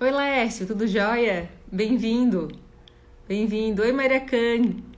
[0.00, 1.48] Oi, Laércio, tudo jóia?
[1.70, 2.50] Bem-vindo.
[3.28, 3.80] Bem-vindo.
[3.80, 4.26] Oi, Maria.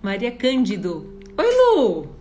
[0.00, 1.20] Maria Cândido.
[1.36, 2.16] Oi, Lu.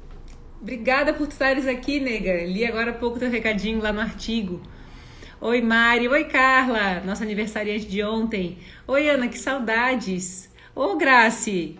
[0.61, 2.43] Obrigada por estares aqui, nega.
[2.43, 4.61] Li agora há pouco teu recadinho lá no artigo.
[5.39, 6.09] Oi, Mari.
[6.09, 8.57] Oi, Carla, nossa aniversariante de ontem.
[8.85, 10.51] Oi, Ana, que saudades.
[10.75, 11.79] Ô, Grace.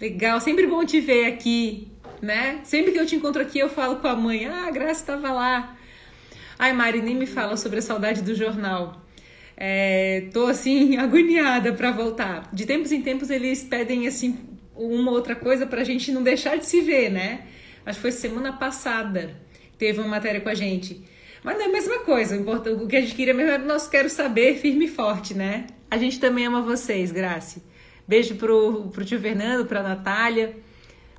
[0.00, 1.86] Legal, sempre bom te ver aqui,
[2.20, 2.58] né?
[2.64, 4.44] Sempre que eu te encontro aqui, eu falo com a mãe.
[4.46, 5.76] Ah, a Grace estava lá.
[6.58, 9.01] Ai, Mari, nem me fala sobre a saudade do jornal.
[9.64, 12.48] É, tô assim agoniada para voltar.
[12.52, 14.36] De tempos em tempos eles pedem assim
[14.74, 17.46] uma outra coisa para a gente não deixar de se ver, né?
[17.86, 19.40] Acho que foi semana passada
[19.78, 21.04] teve uma matéria com a gente.
[21.44, 22.36] Mas não é a mesma coisa.
[22.40, 25.68] O que a gente queria mesmo era o nosso quero saber firme e forte, né?
[25.88, 27.62] A gente também ama vocês, Grace.
[28.06, 30.56] Beijo pro, pro tio Fernando, pra Natália,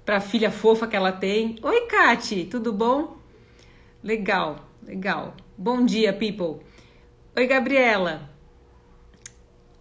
[0.04, 1.56] pra filha fofa que ela tem.
[1.62, 3.18] Oi, Kati, tudo bom?
[4.04, 5.34] Legal, legal.
[5.58, 6.66] Bom dia, people.
[7.38, 8.33] Oi, Gabriela.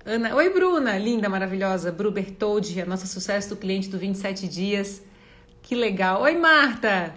[0.04, 5.00] Ana, oi Bruna, linda, maravilhosa, Bru Bertoldi, a nossa sucesso do cliente do 27 dias.
[5.62, 6.22] Que legal.
[6.22, 7.14] Oi Marta.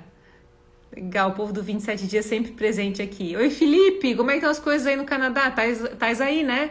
[0.96, 3.36] Legal, o povo do 27 dias sempre presente aqui.
[3.36, 5.50] Oi Felipe, como é que estão as coisas aí no Canadá?
[5.50, 6.70] Tais, aí, né?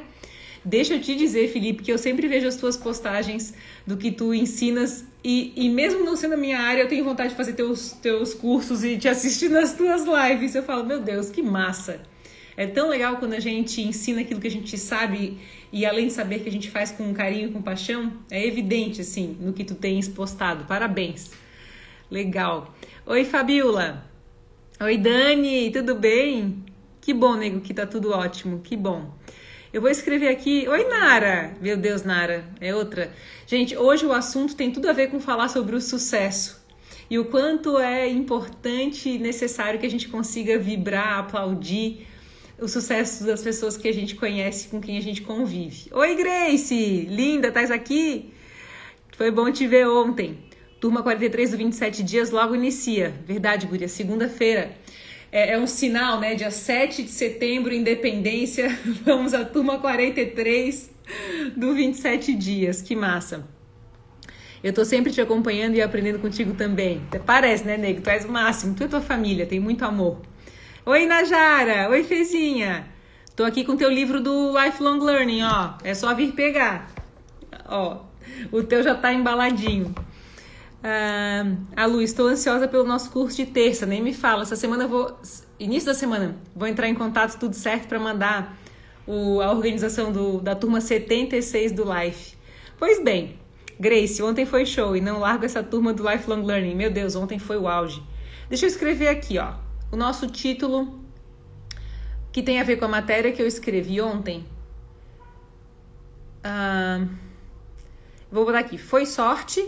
[0.65, 3.53] Deixa eu te dizer, Felipe, que eu sempre vejo as tuas postagens
[3.85, 7.31] do que tu ensinas e, e mesmo não sendo a minha área, eu tenho vontade
[7.31, 10.55] de fazer teus, teus cursos e te assistir nas tuas lives.
[10.55, 12.14] Eu falo, meu Deus, que massa!
[12.57, 15.39] É tão legal quando a gente ensina aquilo que a gente sabe
[15.73, 19.01] e além de saber que a gente faz com carinho e com paixão, é evidente
[19.01, 20.65] assim no que tu tens postado.
[20.65, 21.33] Parabéns.
[22.11, 22.75] Legal.
[23.07, 24.05] Oi, Fabiola.
[24.81, 26.65] Oi, Dani, tudo bem?
[27.01, 28.61] Que bom, nego, que tá tudo ótimo.
[28.61, 29.13] Que bom.
[29.73, 30.69] Eu vou escrever aqui.
[30.69, 31.55] Oi, Nara.
[31.61, 33.13] Meu Deus, Nara, é outra.
[33.47, 36.65] Gente, hoje o assunto tem tudo a ver com falar sobre o sucesso
[37.11, 42.07] e o quanto é importante e necessário que a gente consiga vibrar, aplaudir
[42.61, 45.91] o sucesso das pessoas que a gente conhece, com quem a gente convive.
[45.93, 47.07] Oi, Grace!
[47.11, 48.33] Linda, estás aqui?
[49.17, 50.39] Foi bom te ver ontem.
[50.81, 53.15] Turma 43 do 27 dias logo inicia.
[53.27, 54.77] Verdade, Guria, segunda-feira.
[55.33, 56.35] É, é, um sinal, né?
[56.35, 58.69] Dia 7 de setembro, independência.
[59.05, 60.91] Vamos à turma 43
[61.57, 62.83] do 27 dias.
[62.83, 63.49] Que massa.
[64.63, 67.03] Eu tô sempre te acompanhando e aprendendo contigo também.
[67.27, 68.01] Parece, né, nego?
[68.01, 68.75] Tu és o máximo.
[68.75, 70.23] Tu e tua família, tem muito amor.
[70.87, 71.89] Oi, Najara!
[71.89, 72.87] Oi, Fezinha!
[73.35, 75.79] Tô aqui com teu livro do Lifelong Learning, ó.
[75.83, 76.91] É só vir pegar.
[77.67, 78.03] Ó,
[78.53, 79.95] o teu já tá embaladinho.
[81.75, 84.43] A Lu, estou ansiosa pelo nosso curso de terça, nem me fala.
[84.43, 85.19] Essa semana eu vou.
[85.59, 88.55] Início da semana, vou entrar em contato tudo certo para mandar
[89.07, 92.37] o, a organização do, da turma 76 do Life.
[92.79, 93.39] Pois bem,
[93.81, 96.75] Grace, ontem foi show e não largo essa turma do Lifelong Learning.
[96.75, 98.03] Meu Deus, ontem foi o auge.
[98.51, 99.64] Deixa eu escrever aqui, ó
[99.95, 101.01] o nosso título,
[102.33, 104.45] que tem a ver com a matéria que eu escrevi ontem.
[106.43, 107.07] Ah,
[108.31, 109.61] vou botar aqui: Foi sorte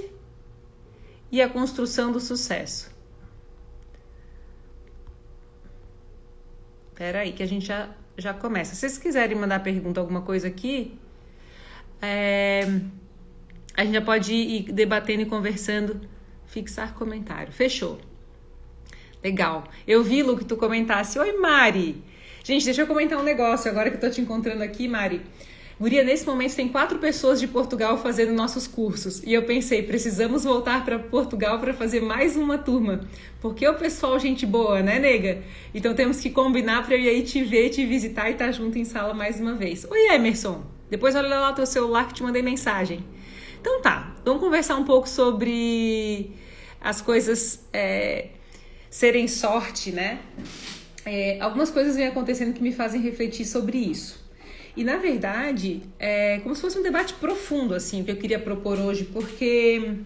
[1.30, 2.90] e a construção do sucesso.
[6.88, 8.74] Espera aí, que a gente já, já começa.
[8.74, 10.98] Se vocês quiserem mandar pergunta, alguma coisa aqui,
[12.02, 12.62] é,
[13.76, 16.00] a gente já pode ir debatendo e conversando,
[16.46, 17.52] fixar comentário.
[17.52, 18.00] Fechou.
[19.26, 19.64] Legal.
[19.88, 21.18] Eu vi, Lu, que tu comentasse.
[21.18, 22.00] Oi, Mari.
[22.44, 25.20] Gente, deixa eu comentar um negócio agora que eu tô te encontrando aqui, Mari.
[25.80, 29.24] Guria, nesse momento tem quatro pessoas de Portugal fazendo nossos cursos.
[29.24, 33.00] E eu pensei, precisamos voltar para Portugal para fazer mais uma turma.
[33.40, 35.42] Porque o pessoal, gente boa, né, nega?
[35.74, 38.52] Então temos que combinar para eu ir aí te ver, te visitar e estar tá
[38.52, 39.84] junto em sala mais uma vez.
[39.90, 40.62] Oi, Emerson.
[40.88, 43.04] Depois olha lá o teu celular que te mandei mensagem.
[43.60, 46.30] Então tá, vamos conversar um pouco sobre
[46.80, 47.66] as coisas.
[47.72, 48.28] É
[48.96, 50.20] serem sorte, né?
[51.04, 54.18] É, algumas coisas vêm acontecendo que me fazem refletir sobre isso.
[54.74, 58.78] E na verdade, é como se fosse um debate profundo, assim, que eu queria propor
[58.78, 59.96] hoje, porque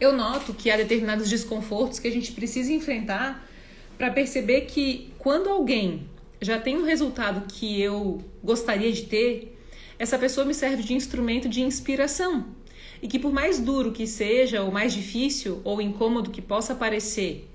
[0.00, 3.46] eu noto que há determinados desconfortos que a gente precisa enfrentar
[3.98, 6.08] para perceber que quando alguém
[6.40, 9.54] já tem um resultado que eu gostaria de ter,
[9.98, 12.46] essa pessoa me serve de instrumento de inspiração.
[13.02, 17.46] E que por mais duro que seja, ou mais difícil ou incômodo que possa parecer,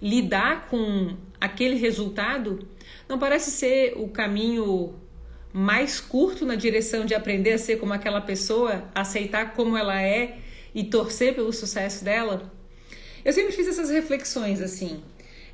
[0.00, 2.66] lidar com aquele resultado
[3.08, 4.94] não parece ser o caminho
[5.52, 10.38] mais curto na direção de aprender a ser como aquela pessoa, aceitar como ela é
[10.74, 12.52] e torcer pelo sucesso dela?
[13.24, 15.02] Eu sempre fiz essas reflexões assim.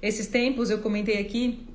[0.02, 1.66] Esses tempos eu comentei aqui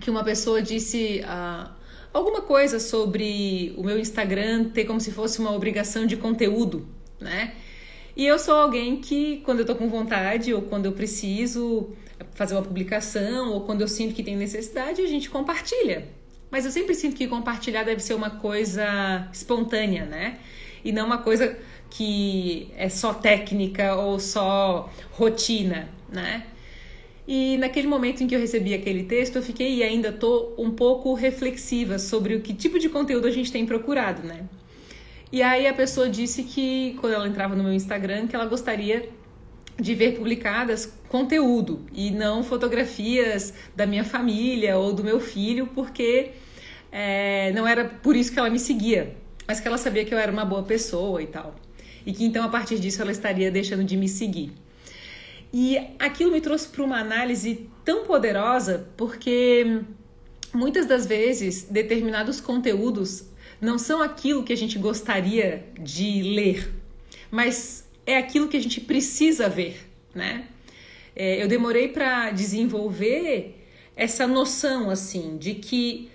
[0.00, 1.70] que uma pessoa disse uh,
[2.12, 6.86] alguma coisa sobre o meu Instagram ter como se fosse uma obrigação de conteúdo,
[7.20, 7.54] né?
[8.16, 11.88] E eu sou alguém que, quando eu tô com vontade ou quando eu preciso,
[12.34, 16.08] fazer uma publicação ou quando eu sinto que tem necessidade, a gente compartilha.
[16.50, 20.38] Mas eu sempre sinto que compartilhar deve ser uma coisa espontânea, né?
[20.84, 21.56] E não uma coisa
[21.90, 26.46] que é só técnica ou só rotina, né?
[27.26, 30.70] E naquele momento em que eu recebi aquele texto, eu fiquei e ainda tô um
[30.70, 34.44] pouco reflexiva sobre o que tipo de conteúdo a gente tem procurado, né?
[35.32, 39.08] E aí a pessoa disse que quando ela entrava no meu Instagram, que ela gostaria
[39.78, 46.32] de ver publicadas conteúdo e não fotografias da minha família ou do meu filho, porque
[46.92, 49.16] é, não era por isso que ela me seguia,
[49.46, 51.54] mas que ela sabia que eu era uma boa pessoa e tal.
[52.06, 54.52] E que então a partir disso ela estaria deixando de me seguir.
[55.52, 59.82] E aquilo me trouxe para uma análise tão poderosa, porque
[60.52, 63.24] muitas das vezes determinados conteúdos
[63.60, 66.72] não são aquilo que a gente gostaria de ler,
[67.30, 70.48] mas é aquilo que a gente precisa ver, né?
[71.16, 73.64] É, eu demorei para desenvolver
[73.96, 76.10] essa noção assim de que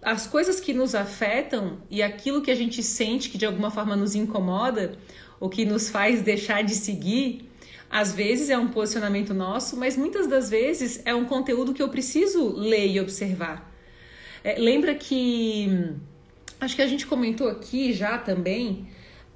[0.00, 3.96] as coisas que nos afetam e aquilo que a gente sente que de alguma forma
[3.96, 4.96] nos incomoda
[5.40, 7.48] ou que nos faz deixar de seguir
[7.90, 11.90] às vezes é um posicionamento nosso, mas muitas das vezes é um conteúdo que eu
[11.90, 13.70] preciso ler e observar.
[14.42, 15.90] É, lembra que
[16.58, 18.88] acho que a gente comentou aqui já também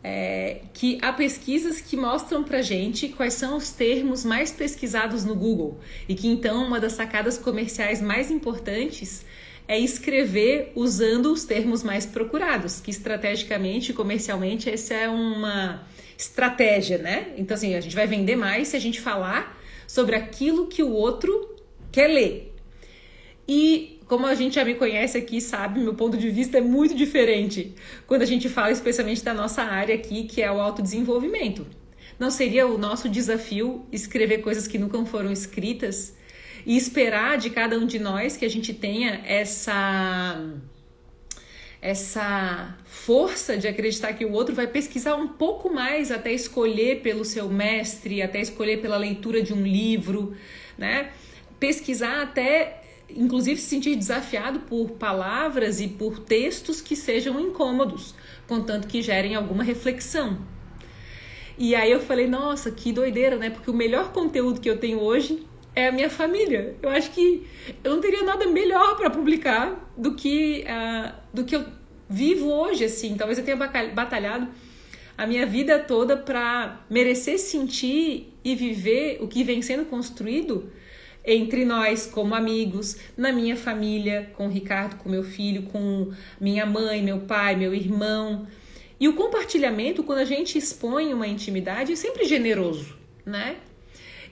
[0.03, 5.35] é, que há pesquisas que mostram pra gente quais são os termos mais pesquisados no
[5.35, 9.25] Google e que então uma das sacadas comerciais mais importantes
[9.69, 15.85] é escrever usando os termos mais procurados, que estrategicamente e comercialmente essa é uma
[16.17, 17.35] estratégia, né?
[17.37, 20.91] Então, assim, a gente vai vender mais se a gente falar sobre aquilo que o
[20.91, 21.57] outro
[21.91, 22.55] quer ler.
[23.49, 26.94] E como a gente já me conhece aqui, sabe, meu ponto de vista é muito
[26.94, 27.75] diferente
[28.06, 31.67] quando a gente fala especialmente da nossa área aqui, que é o autodesenvolvimento.
[32.19, 36.17] Não seria o nosso desafio escrever coisas que nunca foram escritas
[36.64, 40.41] e esperar de cada um de nós que a gente tenha essa
[41.82, 47.25] essa força de acreditar que o outro vai pesquisar um pouco mais até escolher pelo
[47.25, 50.35] seu mestre, até escolher pela leitura de um livro,
[50.76, 51.11] né?
[51.61, 58.14] Pesquisar até inclusive se sentir desafiado por palavras e por textos que sejam incômodos,
[58.47, 60.38] contanto que gerem alguma reflexão.
[61.58, 63.49] E aí eu falei, nossa, que doideira, né?
[63.49, 66.76] Porque o melhor conteúdo que eu tenho hoje é a minha família.
[66.82, 67.47] Eu acho que
[67.82, 71.64] eu não teria nada melhor para publicar do que uh, do que eu
[72.09, 73.17] vivo hoje assim.
[73.17, 74.49] Talvez eu tenha batalhado
[75.17, 80.70] a minha vida toda para merecer sentir e viver o que vem sendo construído
[81.26, 86.64] entre nós como amigos, na minha família, com o Ricardo, com meu filho, com minha
[86.64, 88.46] mãe, meu pai, meu irmão.
[88.99, 93.56] E o compartilhamento, quando a gente expõe uma intimidade, é sempre generoso, né?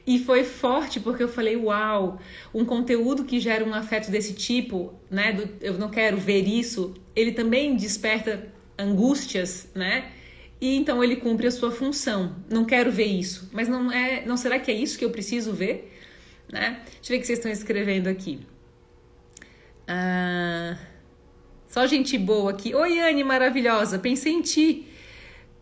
[0.06, 2.20] E foi forte porque eu falei, uau,
[2.52, 5.32] um conteúdo que gera um afeto desse tipo, né?
[5.32, 10.12] Do, eu não quero ver isso, ele também desperta angústias, né?
[10.61, 12.37] E então ele cumpre a sua função.
[12.49, 15.52] Não quero ver isso, mas não é, não será que é isso que eu preciso
[15.52, 15.94] ver,
[16.55, 16.81] né?
[16.85, 18.39] Deixa eu ver o que vocês estão escrevendo aqui.
[19.89, 20.79] Ah,
[21.67, 22.73] só gente boa aqui.
[22.73, 23.99] Oi, Anne, maravilhosa.
[23.99, 24.87] Pensei em ti,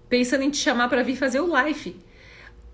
[0.07, 1.97] pensando em te chamar para vir fazer o live.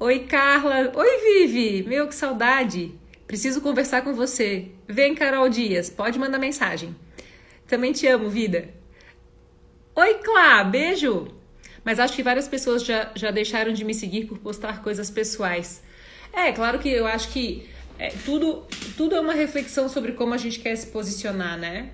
[0.01, 0.93] Oi, Carla.
[0.97, 1.89] Oi, Vivi.
[1.89, 2.93] Meu, que saudade.
[3.25, 4.67] Preciso conversar com você.
[4.89, 5.89] Vem, Carol Dias.
[5.89, 6.97] Pode mandar mensagem.
[7.69, 8.69] Também te amo, vida.
[9.95, 10.65] Oi, Clá.
[10.65, 11.29] Beijo.
[11.85, 15.83] Mas acho que várias pessoas já, já deixaram de me seguir por postar coisas pessoais.
[16.33, 18.65] É, claro que eu acho que é, tudo,
[18.97, 21.91] tudo é uma reflexão sobre como a gente quer se posicionar, né?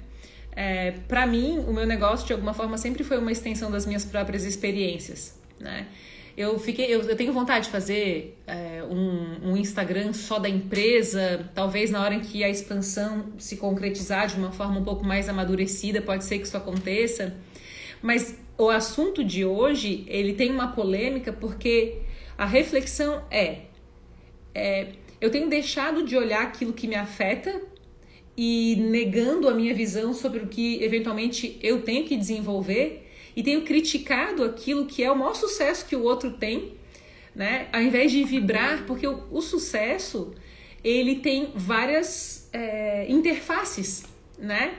[0.55, 4.05] É, para mim, o meu negócio, de alguma forma, sempre foi uma extensão das minhas
[4.05, 5.89] próprias experiências, né?
[6.37, 11.49] Eu fiquei, eu, eu tenho vontade de fazer é, um, um, Instagram só da empresa,
[11.55, 15.29] talvez na hora em que a expansão se concretizar de uma forma um pouco mais
[15.29, 17.37] amadurecida, pode ser que isso aconteça.
[18.03, 21.99] Mas o assunto de hoje ele tem uma polêmica porque
[22.37, 23.67] a reflexão é,
[24.53, 24.89] é
[25.25, 27.59] eu tenho deixado de olhar aquilo que me afeta
[28.37, 33.63] e negando a minha visão sobre o que eventualmente eu tenho que desenvolver e tenho
[33.63, 36.75] criticado aquilo que é o maior sucesso que o outro tem,
[37.35, 37.69] né?
[37.73, 40.35] Ao invés de vibrar, porque o, o sucesso
[40.85, 44.05] ele tem várias é, interfaces,
[44.39, 44.75] né?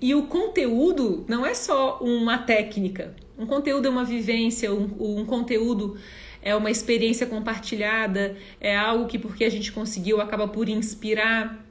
[0.00, 3.16] E o conteúdo não é só uma técnica.
[3.36, 5.98] Um conteúdo é uma vivência, um, um conteúdo
[6.42, 11.64] é uma experiência compartilhada, é algo que porque a gente conseguiu acaba por inspirar.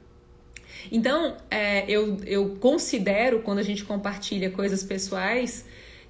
[0.90, 5.66] Então, é, eu, eu considero quando a gente compartilha coisas pessoais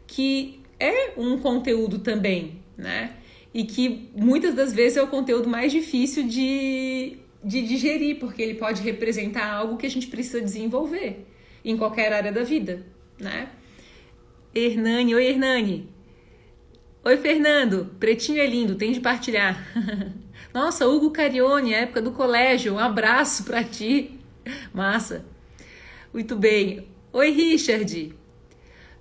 [0.06, 3.14] que é um conteúdo também, né?
[3.52, 8.54] E que muitas das vezes é o conteúdo mais difícil de, de digerir, porque ele
[8.54, 11.26] pode representar algo que a gente precisa desenvolver,
[11.64, 12.84] em qualquer área da vida,
[13.18, 13.50] né?
[14.54, 15.88] Hernani, oi Hernani.
[17.04, 19.60] Oi Fernando, pretinho é lindo, tem de partilhar.
[20.54, 24.20] Nossa, Hugo Carione, época do colégio, um abraço para ti.
[24.72, 25.24] Massa.
[26.14, 26.86] Muito bem.
[27.12, 28.14] Oi Richard.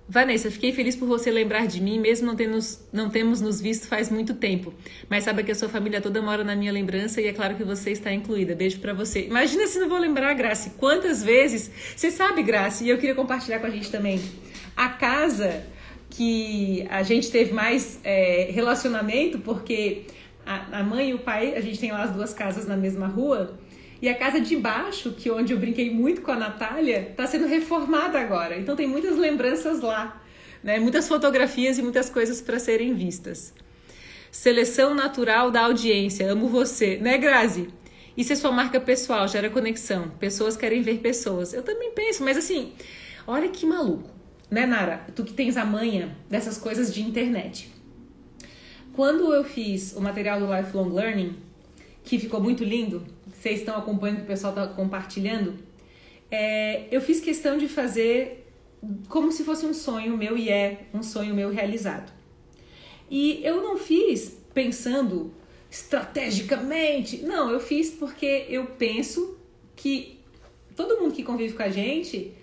[0.08, 3.86] Vanessa, fiquei feliz por você lembrar de mim, mesmo não, termos, não temos nos visto
[3.86, 4.74] faz muito tempo.
[5.08, 7.62] Mas sabe que a sua família toda mora na minha lembrança e é claro que
[7.62, 8.52] você está incluída.
[8.52, 9.26] Beijo para você.
[9.26, 10.70] Imagina se não vou lembrar, Grace.
[10.70, 11.70] Quantas vezes.
[11.94, 14.20] Você sabe, Grace, e eu queria compartilhar com a gente também.
[14.76, 15.62] A casa
[16.12, 20.04] que a gente teve mais é, relacionamento, porque
[20.44, 23.06] a, a mãe e o pai, a gente tem lá as duas casas na mesma
[23.06, 23.58] rua.
[24.00, 27.46] E a casa de baixo, que onde eu brinquei muito com a Natália, está sendo
[27.46, 28.58] reformada agora.
[28.58, 30.22] Então tem muitas lembranças lá,
[30.62, 30.78] né?
[30.78, 33.54] Muitas fotografias e muitas coisas para serem vistas.
[34.30, 36.30] Seleção natural da audiência.
[36.30, 37.68] Amo você, né, Grazi?
[38.16, 40.10] Isso é sua marca pessoal, gera conexão.
[40.20, 41.54] Pessoas querem ver pessoas.
[41.54, 42.72] Eu também penso, mas assim,
[43.26, 44.10] olha que maluco,
[44.52, 45.06] né, Nara?
[45.16, 47.72] Tu que tens a manha dessas coisas de internet.
[48.92, 51.36] Quando eu fiz o material do Lifelong Learning,
[52.04, 55.54] que ficou muito lindo, vocês estão acompanhando, o pessoal está compartilhando,
[56.30, 58.46] é, eu fiz questão de fazer
[59.08, 62.12] como se fosse um sonho meu e é um sonho meu realizado.
[63.10, 65.32] E eu não fiz pensando
[65.70, 69.38] estrategicamente, não, eu fiz porque eu penso
[69.74, 70.20] que
[70.76, 72.34] todo mundo que convive com a gente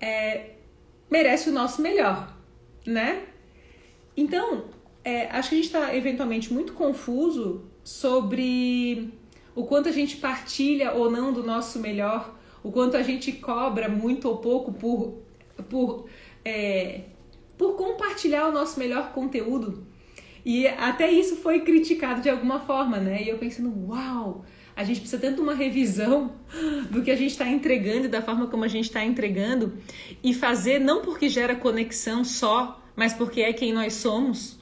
[0.00, 0.50] é,
[1.10, 2.32] merece o nosso melhor,
[2.86, 3.24] né?
[4.16, 4.64] Então,
[5.04, 9.12] é, acho que a gente está eventualmente muito confuso sobre
[9.54, 13.88] o quanto a gente partilha ou não do nosso melhor, o quanto a gente cobra
[13.88, 15.18] muito ou pouco por,
[15.68, 16.06] por,
[16.44, 17.02] é,
[17.56, 19.86] por compartilhar o nosso melhor conteúdo.
[20.44, 23.22] E até isso foi criticado de alguma forma, né?
[23.22, 24.44] E eu pensando, uau,
[24.80, 26.32] a gente precisa tanto uma revisão
[26.90, 29.74] do que a gente está entregando e da forma como a gente está entregando
[30.22, 34.60] e fazer não porque gera conexão só, mas porque é quem nós somos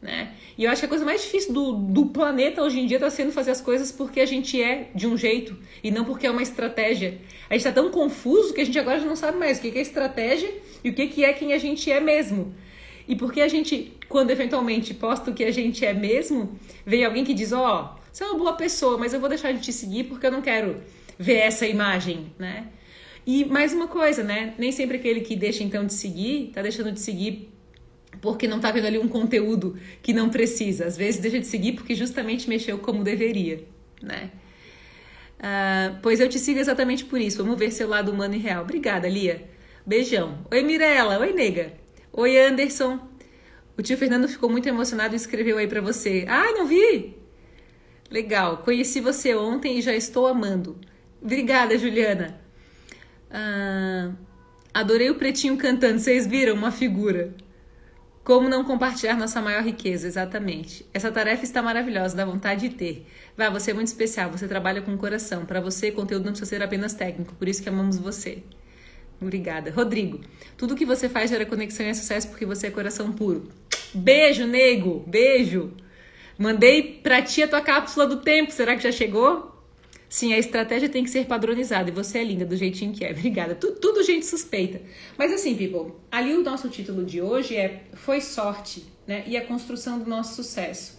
[0.00, 0.32] né?
[0.56, 3.10] E eu acho que a coisa mais difícil do, do planeta hoje em dia está
[3.10, 6.30] sendo fazer as coisas porque a gente é de um jeito e não porque é
[6.30, 7.18] uma estratégia.
[7.48, 9.76] A gente está tão confuso que a gente agora já não sabe mais o que
[9.76, 10.50] é estratégia
[10.82, 12.54] e o que é quem a gente é mesmo.
[13.06, 17.24] E porque a gente, quando eventualmente posta o que a gente é mesmo, vem alguém
[17.24, 19.72] que diz: Ó, oh, você é uma boa pessoa, mas eu vou deixar de te
[19.72, 20.82] seguir porque eu não quero
[21.18, 22.68] ver essa imagem, né?
[23.26, 24.54] E mais uma coisa, né?
[24.58, 27.50] Nem sempre aquele que deixa então de seguir, tá deixando de seguir
[28.20, 30.86] porque não está vendo ali um conteúdo que não precisa.
[30.86, 33.64] Às vezes deixa de seguir porque justamente mexeu como deveria,
[34.02, 34.30] né?
[35.38, 37.42] Uh, pois eu te sigo exatamente por isso.
[37.42, 38.62] Vamos ver seu lado humano e real.
[38.62, 39.48] Obrigada, Lia.
[39.86, 40.46] Beijão.
[40.50, 41.18] Oi, Mirella.
[41.18, 41.72] Oi, nega.
[42.12, 42.98] Oi, Anderson.
[43.78, 46.26] O tio Fernando ficou muito emocionado e escreveu aí para você.
[46.28, 47.19] Ah, não vi?
[48.10, 48.58] Legal.
[48.58, 50.76] Conheci você ontem e já estou amando.
[51.22, 52.40] Obrigada, Juliana.
[53.30, 54.14] Uh,
[54.74, 56.00] adorei o pretinho cantando.
[56.00, 56.54] Vocês viram?
[56.54, 57.32] Uma figura.
[58.24, 60.06] Como não compartilhar nossa maior riqueza?
[60.06, 60.84] Exatamente.
[60.92, 63.06] Essa tarefa está maravilhosa, dá vontade de ter.
[63.36, 65.46] Vá, você é muito especial, você trabalha com o coração.
[65.46, 68.42] Para você, conteúdo não precisa ser apenas técnico, por isso que amamos você.
[69.20, 69.70] Obrigada.
[69.70, 70.20] Rodrigo,
[70.56, 73.48] tudo que você faz gera conexão e é sucesso porque você é coração puro.
[73.94, 75.02] Beijo, nego.
[75.06, 75.72] Beijo.
[76.40, 78.50] Mandei pra ti a tua cápsula do tempo.
[78.50, 79.62] Será que já chegou?
[80.08, 83.10] Sim, a estratégia tem que ser padronizada e você é linda do jeitinho que é.
[83.12, 83.54] Obrigada.
[83.54, 84.80] Tudo, tudo gente suspeita.
[85.18, 89.22] Mas assim, people, ali o nosso título de hoje é Foi sorte, né?
[89.26, 90.98] E a construção do nosso sucesso.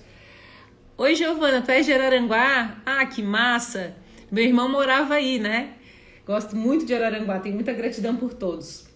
[0.95, 2.79] Oi, Giovana, tu és de Araranguá?
[2.85, 3.95] Ah, que massa!
[4.31, 5.73] Meu irmão morava aí, né?
[6.23, 8.87] Gosto muito de Araranguá, tenho muita gratidão por todos.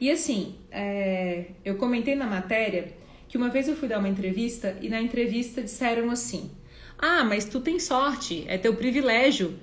[0.00, 2.99] E assim, é, eu comentei na matéria
[3.30, 6.50] que uma vez eu fui dar uma entrevista e na entrevista disseram assim:
[6.98, 9.56] ah, mas tu tem sorte, é teu privilégio.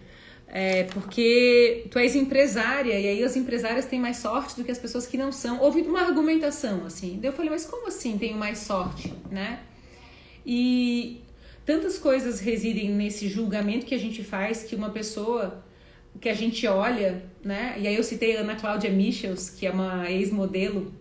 [0.50, 4.80] É, porque tu és empresária e aí as empresárias têm mais sorte do que as
[4.80, 5.60] pessoas que não são.
[5.60, 7.20] Houve uma argumentação assim.
[7.22, 9.60] Daí eu falei, mas como assim tenho mais sorte, né?
[10.46, 11.20] E
[11.66, 15.62] tantas coisas residem nesse julgamento que a gente faz que uma pessoa
[16.22, 17.76] que a gente olha, né?
[17.78, 20.94] E aí eu citei a Ana Cláudia Michels, que é uma ex-modelo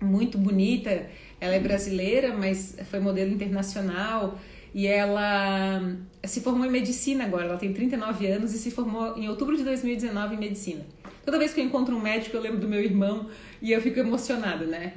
[0.00, 1.06] muito bonita.
[1.40, 4.38] Ela é brasileira, mas foi modelo internacional
[4.74, 5.82] e ela
[6.24, 9.64] se formou em medicina agora, ela tem 39 anos e se formou em outubro de
[9.64, 10.86] 2019 em medicina.
[11.24, 13.28] Toda vez que eu encontro um médico, eu lembro do meu irmão
[13.60, 14.94] e eu fico emocionada, né?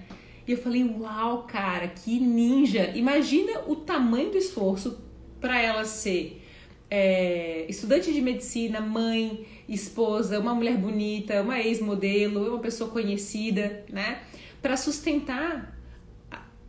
[0.47, 2.91] E eu falei, uau, cara, que ninja!
[2.95, 4.99] Imagina o tamanho do esforço
[5.39, 6.41] para ela ser
[6.89, 14.19] é, estudante de medicina, mãe, esposa, uma mulher bonita, uma ex-modelo, uma pessoa conhecida, né?
[14.61, 15.80] Para sustentar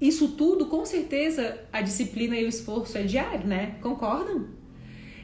[0.03, 3.77] isso tudo, com certeza, a disciplina e o esforço é diário, né?
[3.81, 4.49] Concordam?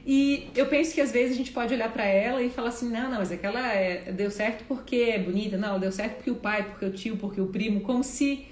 [0.06, 2.88] E eu penso que às vezes a gente pode olhar para ela e falar assim:
[2.88, 6.37] não, não, mas aquela é, deu certo porque é bonita, não, deu certo porque o
[6.37, 8.47] pai, porque o tio, porque o primo, como se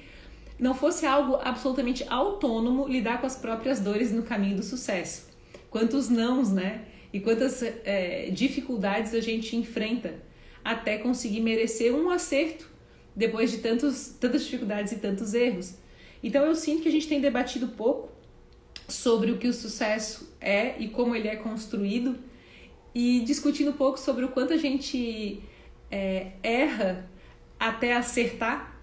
[0.59, 5.29] não fosse algo absolutamente autônomo lidar com as próprias dores no caminho do sucesso.
[5.71, 6.87] Quantos nãos, né?
[7.13, 10.15] E quantas é, dificuldades a gente enfrenta
[10.65, 12.69] até conseguir merecer um acerto
[13.15, 15.86] depois de tantos, tantas dificuldades e tantos erros.
[16.23, 18.09] Então eu sinto que a gente tem debatido pouco
[18.89, 22.19] sobre o que o sucesso é e como ele é construído
[22.95, 25.43] e discutindo pouco sobre o quanto a gente
[25.91, 27.09] é, erra
[27.59, 28.81] até acertar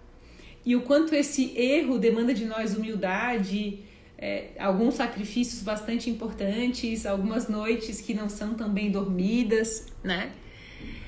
[0.66, 3.80] e o quanto esse erro demanda de nós humildade,
[4.18, 10.32] é, alguns sacrifícios bastante importantes, algumas noites que não são tão bem dormidas, né?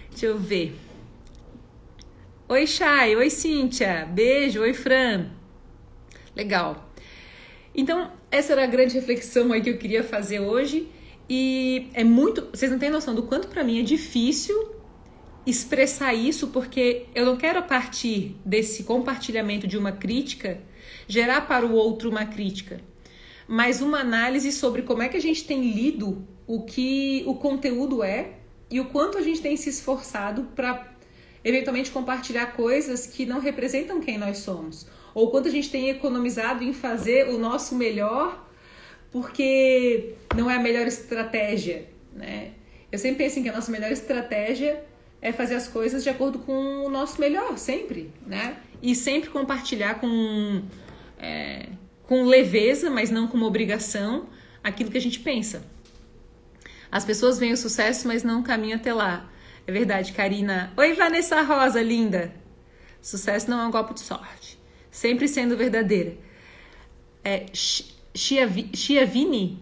[0.10, 0.76] Deixa eu ver.
[2.50, 3.16] Oi, Chay.
[3.16, 4.06] Oi, Cíntia.
[4.06, 4.62] Beijo.
[4.62, 5.32] Oi, Fran.
[6.36, 6.90] Legal.
[7.74, 10.88] Então, essa era a grande reflexão aí que eu queria fazer hoje.
[11.30, 12.50] E é muito.
[12.52, 14.76] Vocês não têm noção do quanto para mim é difícil
[15.46, 20.60] expressar isso, porque eu não quero, a partir desse compartilhamento de uma crítica,
[21.08, 22.82] gerar para o outro uma crítica,
[23.48, 28.04] mas uma análise sobre como é que a gente tem lido o que o conteúdo
[28.04, 28.38] é
[28.72, 30.94] e o quanto a gente tem se esforçado para
[31.44, 36.64] eventualmente compartilhar coisas que não representam quem nós somos, ou quanto a gente tem economizado
[36.64, 38.46] em fazer o nosso melhor
[39.12, 42.52] porque não é a melhor estratégia, né?
[42.92, 44.84] Eu sempre penso que a nossa melhor estratégia
[45.22, 48.58] é fazer as coisas de acordo com o nosso melhor, sempre, né?
[48.82, 50.62] E sempre compartilhar com,
[51.18, 51.70] é,
[52.04, 54.28] com leveza, mas não como obrigação,
[54.62, 55.64] aquilo que a gente pensa.
[56.92, 59.30] As pessoas veem o sucesso, mas não caminham até lá.
[59.66, 60.74] É verdade, Karina.
[60.76, 62.34] Oi, Vanessa Rosa, linda.
[63.02, 64.55] Sucesso não é um golpe de sorte.
[64.96, 66.16] Sempre sendo verdadeira.
[67.22, 67.48] É,
[68.14, 69.60] Chiavini,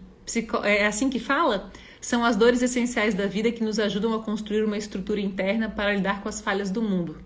[0.62, 1.72] é assim que fala?
[2.00, 5.92] São as dores essenciais da vida que nos ajudam a construir uma estrutura interna para
[5.92, 7.18] lidar com as falhas do mundo.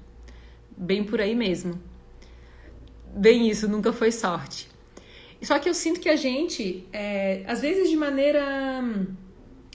[0.74, 1.78] Bem por aí mesmo.
[3.14, 4.70] Bem isso, nunca foi sorte.
[5.42, 8.82] Só que eu sinto que a gente, é, às vezes de maneira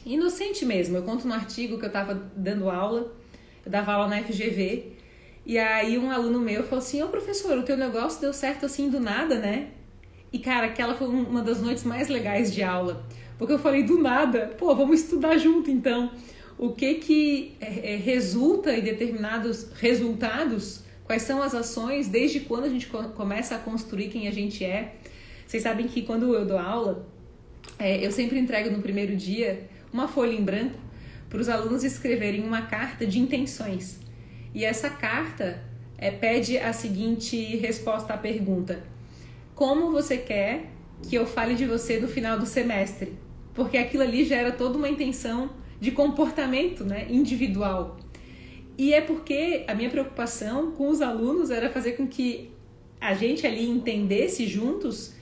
[0.04, 0.98] inocente mesmo.
[0.98, 3.13] Eu conto no artigo que eu estava dando aula,
[3.63, 4.91] eu dava aula na FGV,
[5.45, 8.89] e aí um aluno meu falou assim: Ô professor, o teu negócio deu certo assim
[8.89, 9.69] do nada, né?
[10.32, 13.06] E cara, aquela foi uma das noites mais legais de aula,
[13.38, 16.12] porque eu falei do nada, pô, vamos estudar junto então.
[16.58, 20.82] O que que é, é, resulta em determinados resultados?
[21.03, 24.95] Quais são as ações desde quando a gente começa a construir quem a gente é?
[25.45, 27.06] Vocês sabem que quando eu dou aula,
[27.77, 30.79] é, eu sempre entrego no primeiro dia uma folha em branco
[31.29, 33.99] para os alunos escreverem uma carta de intenções.
[34.54, 35.63] E essa carta
[35.98, 38.84] é, pede a seguinte resposta à pergunta:
[39.56, 43.13] Como você quer que eu fale de você no final do semestre?
[43.54, 47.98] Porque aquilo ali gera toda uma intenção de comportamento né, individual.
[48.78, 52.52] E é porque a minha preocupação com os alunos era fazer com que
[53.00, 55.13] a gente ali entendesse juntos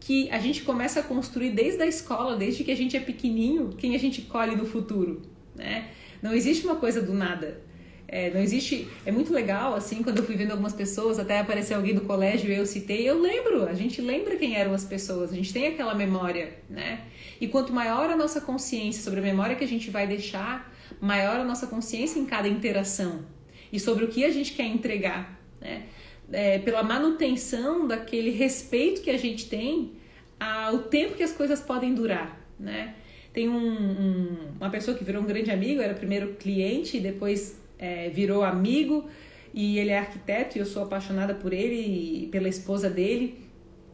[0.00, 3.70] que a gente começa a construir desde a escola, desde que a gente é pequenininho,
[3.76, 5.22] quem a gente colhe no futuro,
[5.54, 5.88] né?
[6.22, 7.60] Não existe uma coisa do nada.
[8.08, 8.88] É, não existe.
[9.04, 12.50] É muito legal, assim, quando eu fui vendo algumas pessoas, até apareceu alguém do colégio
[12.50, 15.66] e eu citei, eu lembro, a gente lembra quem eram as pessoas, a gente tem
[15.66, 17.04] aquela memória, né?
[17.40, 21.40] E quanto maior a nossa consciência sobre a memória que a gente vai deixar, maior
[21.40, 23.24] a nossa consciência em cada interação
[23.72, 25.86] e sobre o que a gente quer entregar, né?
[26.32, 29.92] é, pela manutenção daquele respeito que a gente tem
[30.38, 32.94] ao tempo que as coisas podem durar, né?
[33.32, 38.08] Tem um, um, uma pessoa que virou um grande amigo, era primeiro cliente, depois é,
[38.10, 39.08] virou amigo
[39.52, 43.38] e ele é arquiteto e eu sou apaixonada por ele e pela esposa dele.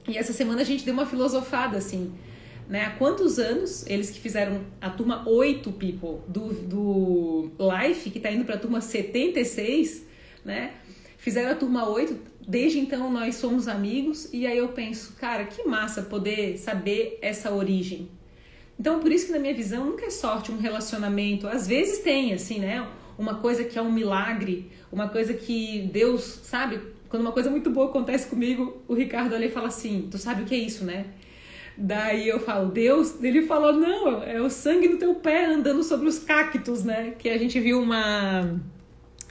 [0.09, 2.13] E essa semana a gente deu uma filosofada assim,
[2.69, 2.87] né?
[2.87, 8.31] Há quantos anos eles que fizeram a turma 8 people do, do Life, que está
[8.31, 10.05] indo para a turma 76,
[10.45, 10.73] né?
[11.17, 12.19] Fizeram a turma 8,
[12.49, 17.53] desde então nós somos amigos, e aí eu penso, cara, que massa poder saber essa
[17.53, 18.09] origem.
[18.79, 21.47] Então, por isso que na minha visão nunca é sorte um relacionamento.
[21.47, 22.85] Às vezes tem, assim, né?
[23.23, 26.81] Uma coisa que é um milagre, uma coisa que Deus, sabe?
[27.09, 30.45] Quando uma coisa muito boa acontece comigo, o Ricardo ali fala assim: Tu sabe o
[30.45, 31.07] que é isso, né?
[31.79, 36.09] Daí eu falo, Deus, ele falou, não, é o sangue no teu pé andando sobre
[36.09, 37.15] os cactos, né?
[37.17, 38.61] Que a gente viu uma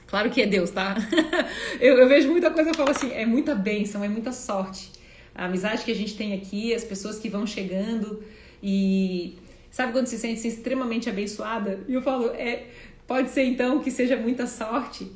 [0.06, 0.96] Claro que é Deus, tá?
[1.78, 4.90] eu, eu, vejo muita coisa e falo assim, é muita bênção, é muita sorte.
[5.34, 8.22] A amizade que a gente tem aqui, as pessoas que vão chegando
[8.62, 9.36] e
[9.70, 11.80] sabe quando se sente assim, extremamente abençoada?
[11.88, 12.66] E eu falo, é,
[13.06, 15.10] pode ser então que seja muita sorte,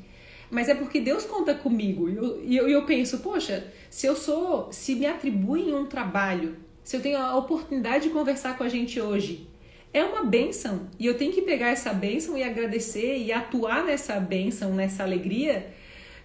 [0.49, 2.09] mas é porque Deus conta comigo.
[2.09, 6.55] E eu, e eu, eu penso, poxa, se eu sou, se me atribuem um trabalho,
[6.83, 9.47] se eu tenho a oportunidade de conversar com a gente hoje,
[9.93, 10.87] é uma benção.
[10.99, 15.67] E eu tenho que pegar essa benção e agradecer e atuar nessa benção, nessa alegria,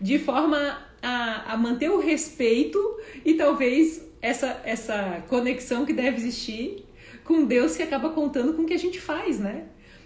[0.01, 2.79] de forma a, a manter o respeito
[3.25, 6.85] e talvez essa, essa conexão que deve existir
[7.25, 9.64] com Deus que acaba contando com o que a gente faz, né?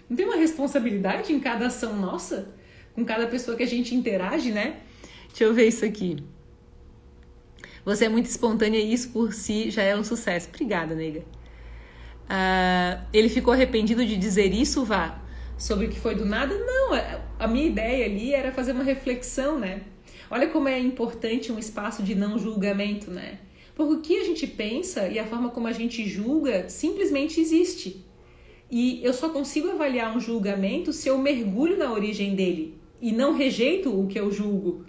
[0.09, 2.53] Não tem uma responsabilidade em cada ação nossa,
[2.93, 4.77] com cada pessoa que a gente interage, né?
[5.29, 6.17] Deixa eu ver isso aqui.
[7.83, 10.49] Você é muito espontânea e isso por si já é um sucesso.
[10.49, 11.19] Obrigada, nega.
[12.27, 15.21] Uh, ele ficou arrependido de dizer isso, Vá?
[15.57, 16.53] Sobre o que foi do nada?
[16.53, 19.81] Não, é, a minha ideia ali era fazer uma reflexão, né?
[20.29, 23.39] Olha como é importante um espaço de não julgamento, né?
[23.73, 28.05] Porque o que a gente pensa e a forma como a gente julga simplesmente existe.
[28.69, 33.33] E eu só consigo avaliar um julgamento se eu mergulho na origem dele e não
[33.33, 34.85] rejeito o que eu julgo.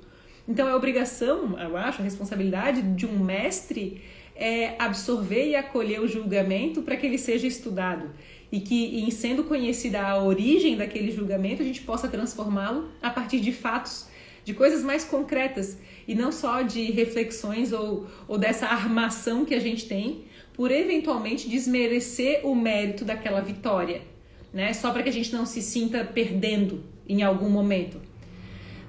[0.49, 4.01] Então é obrigação, eu acho, a responsabilidade de um mestre
[4.35, 8.11] é absorver e acolher o julgamento para que ele seja estudado
[8.51, 13.41] e que, em sendo conhecida a origem daquele julgamento, a gente possa transformá-lo a partir
[13.41, 14.07] de fatos,
[14.45, 19.61] de coisas mais concretas e não só de reflexões ou, ou dessa armação que a
[19.61, 20.25] gente tem
[20.59, 24.03] por eventualmente desmerecer o mérito daquela vitória,
[24.53, 24.73] né?
[24.73, 28.01] Só para que a gente não se sinta perdendo em algum momento.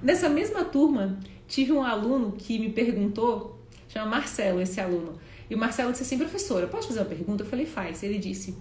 [0.02, 5.16] Nessa mesma turma, tive um aluno que me perguntou, chama Marcelo esse aluno,
[5.48, 7.44] e o Marcelo disse assim, professora, posso fazer uma pergunta?
[7.44, 8.02] Eu falei, faz.
[8.02, 8.56] Ele disse,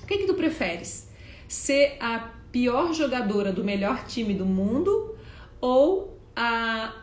[0.00, 1.10] o que, que tu preferes?
[1.48, 2.20] Ser a
[2.52, 5.16] pior jogadora do melhor time do mundo
[5.60, 6.94] ou a,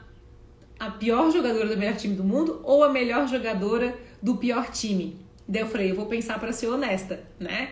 [0.79, 5.24] a pior jogadora do melhor time do mundo ou a melhor jogadora do pior time?
[5.47, 7.69] Daí eu falei, eu vou pensar para ser honesta, né?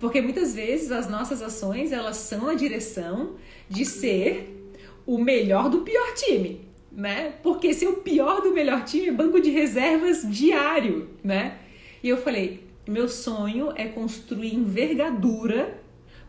[0.00, 3.36] Porque muitas vezes as nossas ações, elas são a direção
[3.68, 4.72] de ser
[5.06, 7.34] o melhor do pior time né?
[7.42, 11.58] Porque ser o pior do melhor time é banco de reservas diário, né?
[12.02, 15.80] E eu falei, meu sonho é construir envergadura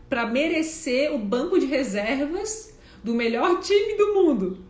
[0.08, 4.64] para merecer o banco de reservas do melhor time do mundo.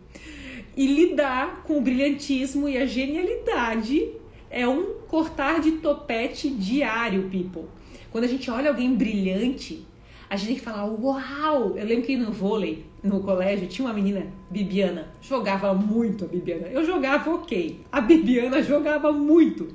[0.75, 4.11] E lidar com o brilhantismo e a genialidade
[4.49, 7.69] é um cortar de topete diário, people.
[8.11, 9.85] Quando a gente olha alguém brilhante,
[10.29, 11.77] a gente tem que falar, uau!
[11.77, 16.67] Eu lembro que no vôlei, no colégio, tinha uma menina, Bibiana, jogava muito a Bibiana.
[16.67, 19.67] Eu jogava ok, a Bibiana jogava muito.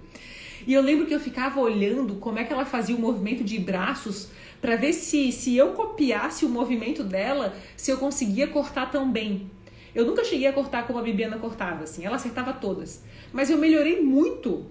[0.66, 3.58] E eu lembro que eu ficava olhando como é que ela fazia o movimento de
[3.58, 4.28] braços
[4.60, 9.50] para ver se, se eu copiasse o movimento dela, se eu conseguia cortar tão bem.
[9.94, 13.02] Eu nunca cheguei a cortar como a Bibiana cortava, assim, ela acertava todas.
[13.32, 14.66] Mas eu melhorei muito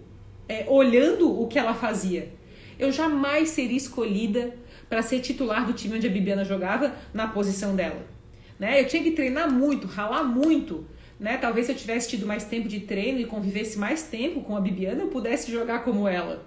[0.50, 2.34] é, olhando o que ela fazia.
[2.80, 4.56] Eu jamais seria escolhida
[4.90, 8.08] para ser titular do time onde a Bibiana jogava na posição dela.
[8.58, 8.82] Né?
[8.82, 10.86] Eu tinha que treinar muito, ralar muito.
[11.20, 11.38] Né?
[11.38, 14.62] Talvez se eu tivesse tido mais tempo de treino e convivesse mais tempo com a
[14.62, 16.44] Bibiana, eu pudesse jogar como ela.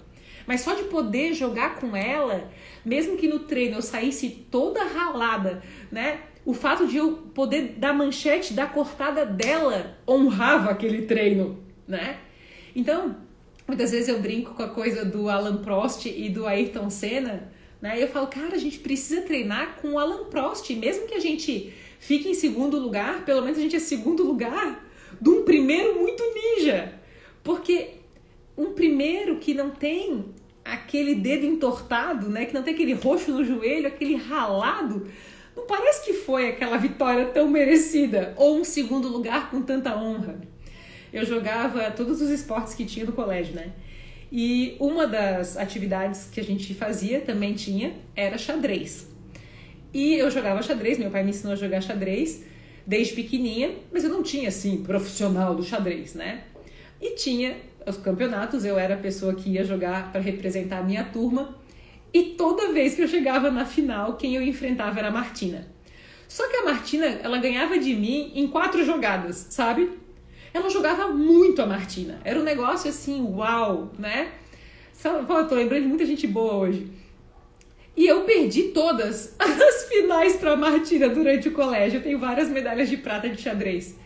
[0.46, 2.50] Mas só de poder jogar com ela,
[2.84, 6.18] mesmo que no treino eu saísse toda ralada, né?
[6.44, 12.16] O fato de eu poder dar manchete, dar cortada dela, honrava aquele treino, né?
[12.74, 13.16] Então,
[13.66, 18.02] muitas vezes eu brinco com a coisa do Alan Prost e do Ayrton Senna, né?
[18.02, 21.72] Eu falo, cara, a gente precisa treinar com o Alan Prost, mesmo que a gente
[21.98, 24.84] fique em segundo lugar, pelo menos a gente é segundo lugar
[25.20, 26.94] de um primeiro muito ninja.
[27.42, 27.94] Porque
[28.56, 30.26] um primeiro que não tem
[30.64, 35.08] aquele dedo entortado, né, que não tem aquele roxo no joelho, aquele ralado,
[35.56, 40.40] não parece que foi aquela vitória tão merecida ou um segundo lugar com tanta honra.
[41.12, 43.72] Eu jogava todos os esportes que tinha no colégio, né?
[44.30, 49.08] E uma das atividades que a gente fazia, também tinha, era xadrez.
[49.92, 52.44] E eu jogava xadrez, meu pai me ensinou a jogar xadrez
[52.86, 56.44] desde pequenininha, mas eu não tinha, assim, profissional do xadrez, né?
[57.00, 61.04] E tinha os campeonatos, eu era a pessoa que ia jogar para representar a minha
[61.04, 61.56] turma,
[62.14, 65.66] e toda vez que eu chegava na final, quem eu enfrentava era a Martina.
[66.28, 69.90] Só que a Martina, ela ganhava de mim em quatro jogadas, sabe?
[70.52, 72.20] Ela jogava muito a Martina.
[72.24, 74.32] Era um negócio assim, uau, né?
[75.04, 76.90] Eu tô lembrando de muita gente boa hoje.
[77.96, 81.98] E eu perdi todas as finais pra Martina durante o colégio.
[81.98, 83.96] Eu tenho várias medalhas de prata de xadrez.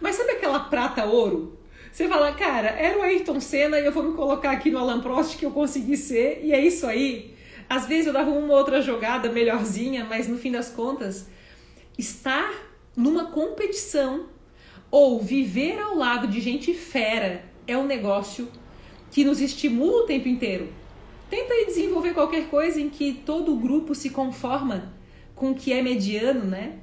[0.00, 1.58] Mas sabe aquela prata ouro?
[1.90, 5.00] Você fala, cara, era o Ayrton Senna e eu vou me colocar aqui no Alan
[5.00, 7.34] Prost que eu consegui ser, e é isso aí.
[7.70, 11.26] Às vezes eu dava uma outra jogada melhorzinha, mas no fim das contas,
[11.96, 12.52] estar
[12.94, 14.26] numa competição
[14.90, 18.48] ou viver ao lado de gente fera é um negócio
[19.10, 20.68] que nos estimula o tempo inteiro.
[21.28, 24.94] Tenta desenvolver qualquer coisa em que todo o grupo se conforma
[25.34, 26.78] com o que é mediano, né?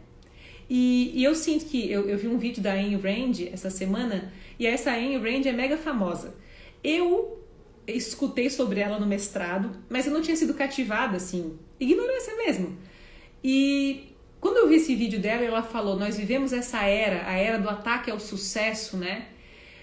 [0.70, 4.34] E, e eu sinto que eu, eu, vi um vídeo da Ayn Rand essa semana
[4.58, 6.36] e essa Ayn Rand é mega famosa.
[6.84, 7.44] Eu
[7.86, 12.78] escutei sobre ela no mestrado, mas eu não tinha sido cativada, assim, ignorância mesmo.
[13.44, 14.12] E
[14.43, 17.69] quando eu vi esse vídeo dela, ela falou: Nós vivemos essa era, a era do
[17.69, 19.27] ataque ao sucesso, né?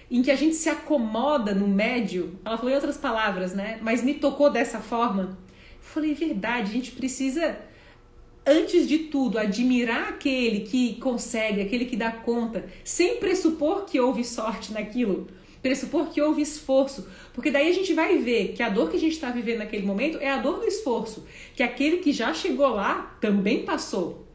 [0.09, 2.39] Em que a gente se acomoda no médio.
[2.45, 3.79] Ela falou em outras palavras, né?
[3.81, 5.23] Mas me tocou dessa forma.
[5.23, 7.57] Eu falei: Verdade, a gente precisa,
[8.45, 14.23] antes de tudo, admirar aquele que consegue, aquele que dá conta, sem pressupor que houve
[14.23, 15.27] sorte naquilo
[15.61, 18.99] pressupor que houve esforço, porque daí a gente vai ver que a dor que a
[18.99, 21.23] gente está vivendo naquele momento é a dor do esforço,
[21.55, 24.30] que aquele que já chegou lá também passou.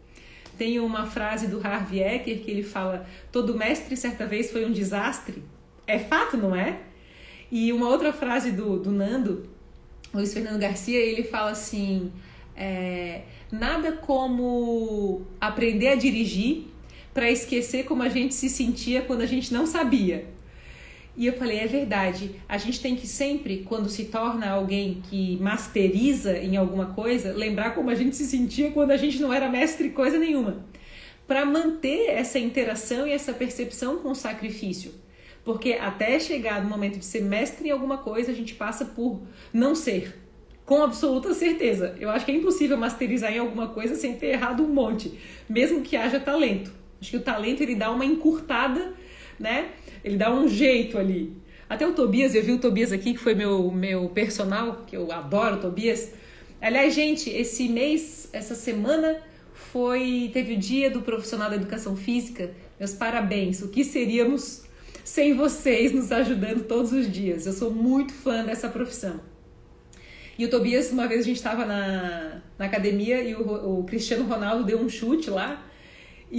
[0.57, 4.73] Tem uma frase do Harvey Ecker que ele fala: todo mestre certa vez foi um
[4.73, 5.42] desastre.
[5.87, 6.81] É fato, não é?
[7.51, 9.49] E uma outra frase do, do Nando,
[10.12, 12.12] Luiz Fernando Garcia, ele fala assim:
[12.57, 16.66] é, nada como aprender a dirigir
[17.12, 20.36] para esquecer como a gente se sentia quando a gente não sabia.
[21.16, 22.37] E eu falei, é verdade.
[22.46, 27.70] A gente tem que sempre, quando se torna alguém que masteriza em alguma coisa, lembrar
[27.70, 30.66] como a gente se sentia quando a gente não era mestre coisa nenhuma.
[31.26, 34.92] Para manter essa interação e essa percepção com o sacrifício.
[35.42, 39.22] Porque até chegar no momento de ser mestre em alguma coisa, a gente passa por
[39.52, 40.20] não ser.
[40.66, 41.96] Com absoluta certeza.
[41.98, 45.16] Eu acho que é impossível masterizar em alguma coisa sem ter errado um monte,
[45.48, 46.72] mesmo que haja talento.
[47.00, 48.94] Acho que o talento ele dá uma encurtada,
[49.38, 49.70] né?
[50.05, 51.37] Ele dá um jeito ali.
[51.68, 55.11] Até o Tobias, eu vi o Tobias aqui, que foi meu, meu personal, que eu
[55.11, 56.12] adoro o Tobias.
[56.61, 59.20] Aliás, gente, esse mês, essa semana,
[59.53, 62.53] foi teve o dia do profissional da educação física.
[62.79, 63.62] Meus parabéns.
[63.62, 64.64] O que seríamos
[65.05, 67.46] sem vocês nos ajudando todos os dias?
[67.46, 69.20] Eu sou muito fã dessa profissão.
[70.38, 74.25] E o Tobias, uma vez a gente estava na, na academia e o, o Cristiano
[74.25, 75.65] Ronaldo deu um chute lá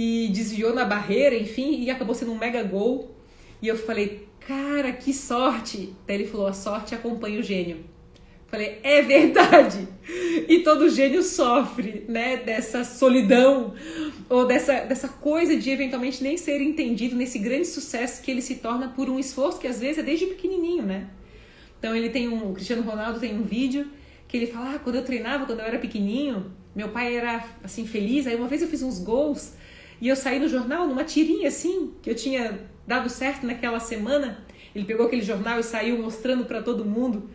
[0.00, 3.16] e desviou na barreira, enfim, e acabou sendo um mega gol.
[3.60, 5.92] E eu falei, cara, que sorte!
[6.06, 7.78] Daí ele falou, a sorte acompanha o gênio.
[8.46, 9.88] Falei, é verdade!
[10.48, 13.74] E todo gênio sofre, né, dessa solidão,
[14.28, 18.54] ou dessa, dessa coisa de eventualmente nem ser entendido nesse grande sucesso que ele se
[18.54, 21.08] torna por um esforço que às vezes é desde pequenininho, né?
[21.76, 23.90] Então ele tem um, o Cristiano Ronaldo tem um vídeo
[24.28, 27.84] que ele fala, ah, quando eu treinava, quando eu era pequenininho, meu pai era assim
[27.84, 29.57] feliz, aí uma vez eu fiz uns gols
[30.00, 34.44] e eu saí no jornal numa tirinha assim, que eu tinha dado certo naquela semana.
[34.74, 37.28] Ele pegou aquele jornal e saiu mostrando para todo mundo.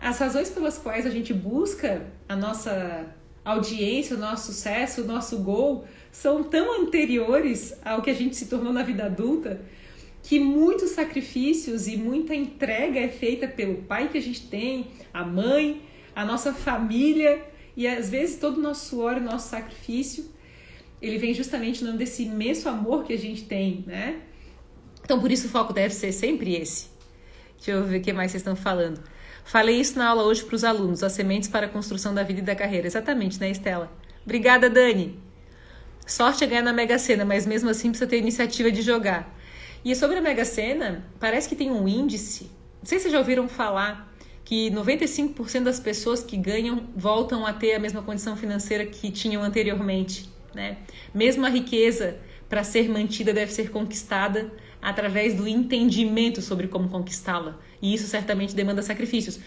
[0.00, 3.06] As razões pelas quais a gente busca a nossa
[3.44, 8.46] audiência, o nosso sucesso, o nosso gol, são tão anteriores ao que a gente se
[8.46, 9.60] tornou na vida adulta
[10.26, 15.24] que muitos sacrifícios e muita entrega é feita pelo pai que a gente tem, a
[15.24, 15.82] mãe,
[16.16, 17.44] a nossa família
[17.76, 20.24] e às vezes todo o nosso suor, o nosso sacrifício,
[21.00, 24.20] ele vem justamente no nome desse imenso amor que a gente tem, né?
[25.04, 26.88] Então, por isso o foco deve ser sempre esse.
[27.56, 29.00] Deixa eu ver o que mais vocês estão falando.
[29.44, 32.40] Falei isso na aula hoje para os alunos, as sementes para a construção da vida
[32.40, 32.86] e da carreira.
[32.86, 33.92] Exatamente, né, Estela?
[34.24, 35.16] Obrigada, Dani.
[36.04, 39.32] Sorte é ganhar na Mega Sena, mas mesmo assim precisa ter iniciativa de jogar.
[39.84, 42.50] E sobre a Mega Sena, parece que tem um índice.
[42.80, 44.12] Não sei se vocês já ouviram falar
[44.44, 49.42] que 95% das pessoas que ganham voltam a ter a mesma condição financeira que tinham
[49.42, 50.28] anteriormente.
[50.56, 50.78] Né?
[51.14, 52.16] Mesmo a riqueza,
[52.48, 57.60] para ser mantida, deve ser conquistada através do entendimento sobre como conquistá-la.
[57.82, 59.38] E isso certamente demanda sacrifícios.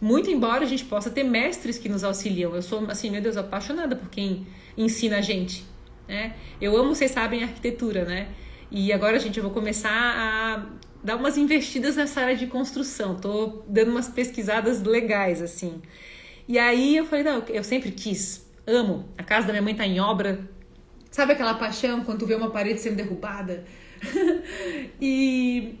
[0.00, 2.54] Muito embora a gente possa ter mestres que nos auxiliam.
[2.54, 4.46] Eu sou, assim, meu Deus, apaixonada por quem
[4.78, 5.64] ensina a gente.
[6.08, 6.34] Né?
[6.60, 8.28] Eu amo, vocês sabem, arquitetura, né?
[8.70, 10.66] E agora, gente, eu vou começar a
[11.02, 13.16] dar umas investidas nessa área de construção.
[13.16, 15.82] Tô dando umas pesquisadas legais, assim.
[16.48, 19.08] E aí eu falei, não, eu sempre quis, amo.
[19.16, 20.48] A casa da minha mãe tá em obra.
[21.10, 23.64] Sabe aquela paixão quando tu vê uma parede sendo derrubada?
[25.00, 25.74] e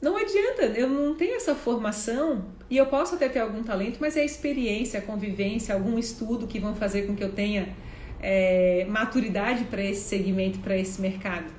[0.00, 4.16] não adianta, eu não tenho essa formação e eu posso até ter algum talento, mas
[4.16, 7.74] é a experiência, a convivência, algum estudo que vão fazer com que eu tenha
[8.20, 11.52] é, maturidade para esse segmento, para esse mercado,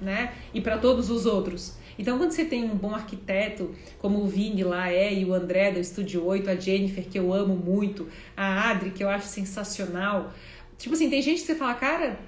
[0.00, 0.32] né?
[0.54, 1.76] E para todos os outros.
[1.98, 5.72] Então, quando você tem um bom arquiteto, como o Vini lá é, e o André
[5.72, 10.32] do Estúdio 8, a Jennifer, que eu amo muito, a Adri, que eu acho sensacional.
[10.78, 12.18] Tipo assim, tem gente que você fala, cara,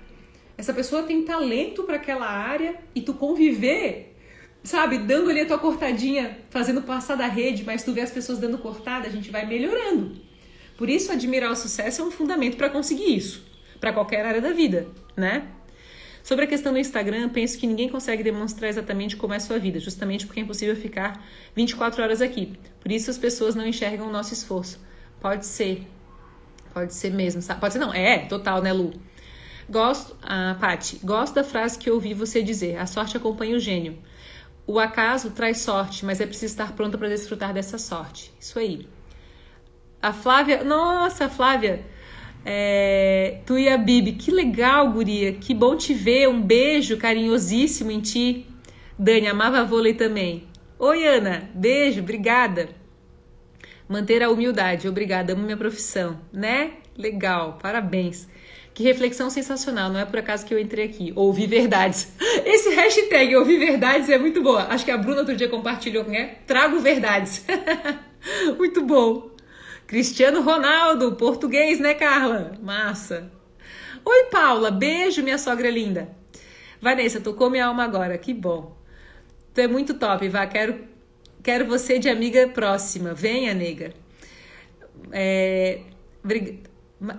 [0.56, 4.14] essa pessoa tem talento para aquela área e tu conviver,
[4.62, 8.38] sabe, dando ali a tua cortadinha, fazendo passar da rede, mas tu vê as pessoas
[8.38, 10.16] dando cortada, a gente vai melhorando.
[10.76, 13.44] Por isso, admirar o sucesso é um fundamento para conseguir isso,
[13.80, 15.48] para qualquer área da vida, né?
[16.24, 19.58] Sobre a questão do Instagram, penso que ninguém consegue demonstrar exatamente como é a sua
[19.58, 21.22] vida, justamente porque é impossível ficar
[21.54, 22.58] 24 horas aqui.
[22.80, 24.80] Por isso as pessoas não enxergam o nosso esforço.
[25.20, 25.86] Pode ser.
[26.72, 27.60] Pode ser mesmo, sabe?
[27.60, 27.92] Pode ser não.
[27.92, 28.94] É, total, né, Lu?
[29.68, 33.98] Gosto, ah, Pati, gosto da frase que ouvi você dizer: a sorte acompanha o gênio.
[34.66, 38.32] o acaso traz sorte, mas é preciso estar pronta para desfrutar dessa sorte.
[38.40, 38.88] Isso aí.
[40.00, 41.84] A Flávia, nossa, Flávia,
[42.44, 47.90] é, tu e a Bibi, que legal, guria, que bom te ver, um beijo carinhosíssimo
[47.90, 48.46] em ti.
[48.98, 50.44] Dani, amava vôlei também.
[50.78, 52.68] Oi, Ana, beijo, obrigada.
[53.88, 56.72] Manter a humildade, obrigada, amo minha profissão, né?
[56.96, 58.28] Legal, parabéns.
[58.74, 61.12] Que reflexão sensacional, não é por acaso que eu entrei aqui.
[61.14, 62.12] Ouvi verdades.
[62.44, 64.64] Esse hashtag ouvi verdades é muito boa.
[64.64, 66.38] Acho que a Bruna outro dia compartilhou, né?
[66.46, 67.44] Trago verdades.
[68.58, 69.33] muito bom.
[69.86, 72.58] Cristiano Ronaldo, português, né, Carla?
[72.62, 73.30] Massa.
[74.04, 76.08] Oi, Paula, beijo, minha sogra linda.
[76.80, 78.76] Vanessa, tocou minha alma agora, que bom.
[79.54, 80.84] Tu é muito top, Vá, quero,
[81.42, 83.14] quero você de amiga próxima.
[83.14, 83.94] Venha, nega.
[85.12, 85.80] É,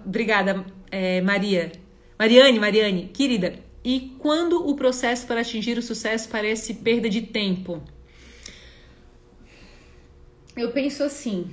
[0.06, 1.72] obrigada, é, Maria.
[2.18, 3.60] Mariane, Mariane, querida.
[3.84, 7.84] E quando o processo para atingir o sucesso parece perda de tempo?
[10.58, 11.52] Eu penso assim,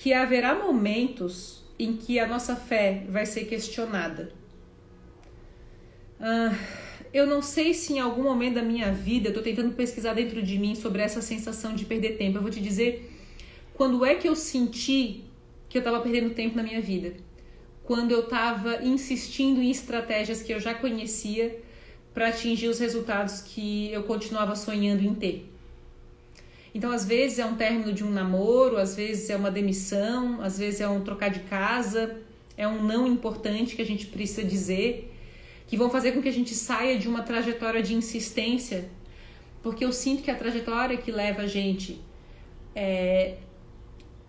[0.00, 4.32] que haverá momentos em que a nossa fé vai ser questionada.
[6.18, 6.54] Ah,
[7.12, 10.42] eu não sei se em algum momento da minha vida eu estou tentando pesquisar dentro
[10.42, 12.38] de mim sobre essa sensação de perder tempo.
[12.38, 13.14] Eu vou te dizer
[13.74, 15.24] quando é que eu senti
[15.68, 17.12] que eu estava perdendo tempo na minha vida.
[17.84, 21.60] Quando eu estava insistindo em estratégias que eu já conhecia
[22.14, 25.49] para atingir os resultados que eu continuava sonhando em ter.
[26.74, 30.58] Então, às vezes é um término de um namoro, às vezes é uma demissão, às
[30.58, 32.18] vezes é um trocar de casa,
[32.56, 35.12] é um não importante que a gente precisa dizer,
[35.66, 38.88] que vão fazer com que a gente saia de uma trajetória de insistência,
[39.62, 42.00] porque eu sinto que a trajetória que leva a gente
[42.74, 43.36] é,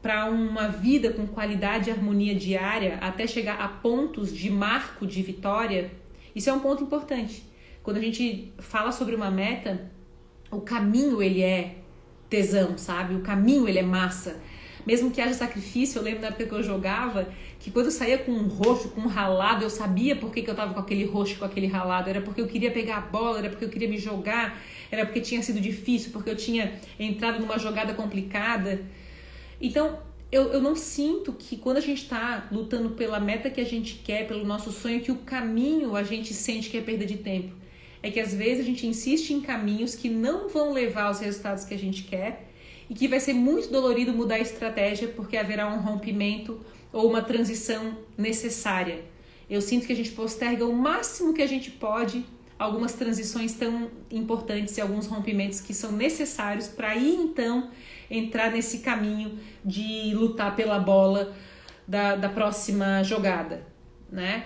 [0.02, 5.22] para uma vida com qualidade e harmonia diária, até chegar a pontos de marco de
[5.22, 5.92] vitória,
[6.36, 7.44] isso é um ponto importante.
[7.84, 9.92] Quando a gente fala sobre uma meta,
[10.50, 11.81] o caminho ele é
[12.32, 13.14] tesão, sabe?
[13.14, 14.38] O caminho ele é massa.
[14.88, 17.28] Mesmo que haja sacrifício, eu lembro da época que eu jogava,
[17.60, 20.50] que quando eu saía com um roxo, com um ralado, eu sabia por que, que
[20.50, 22.10] eu tava com aquele roxo, com aquele ralado.
[22.10, 25.20] Era porque eu queria pegar a bola, era porque eu queria me jogar, era porque
[25.22, 28.82] tinha sido difícil, porque eu tinha entrado numa jogada complicada.
[29.60, 30.00] Então,
[30.32, 33.96] eu, eu não sinto que quando a gente está lutando pela meta que a gente
[34.04, 37.61] quer, pelo nosso sonho, que o caminho a gente sente que é perda de tempo
[38.04, 41.64] é que às vezes a gente insiste em caminhos que não vão levar aos resultados
[41.64, 42.48] que a gente quer
[42.90, 46.60] e que vai ser muito dolorido mudar a estratégia porque haverá um rompimento
[46.92, 49.04] ou uma transição necessária.
[49.50, 52.26] Eu sinto que a gente posterga o máximo que a gente pode
[52.58, 57.72] algumas transições tão importantes e alguns rompimentos que são necessários para aí então
[58.10, 61.36] entrar nesse caminho de lutar pela bola
[61.88, 63.66] da, da próxima jogada,
[64.12, 64.46] né?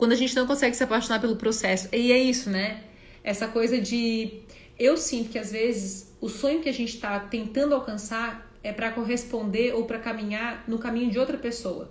[0.00, 1.86] Quando a gente não consegue se apaixonar pelo processo.
[1.92, 2.84] E é isso, né?
[3.22, 4.40] Essa coisa de.
[4.78, 8.90] Eu sinto que às vezes o sonho que a gente está tentando alcançar é para
[8.92, 11.90] corresponder ou para caminhar no caminho de outra pessoa,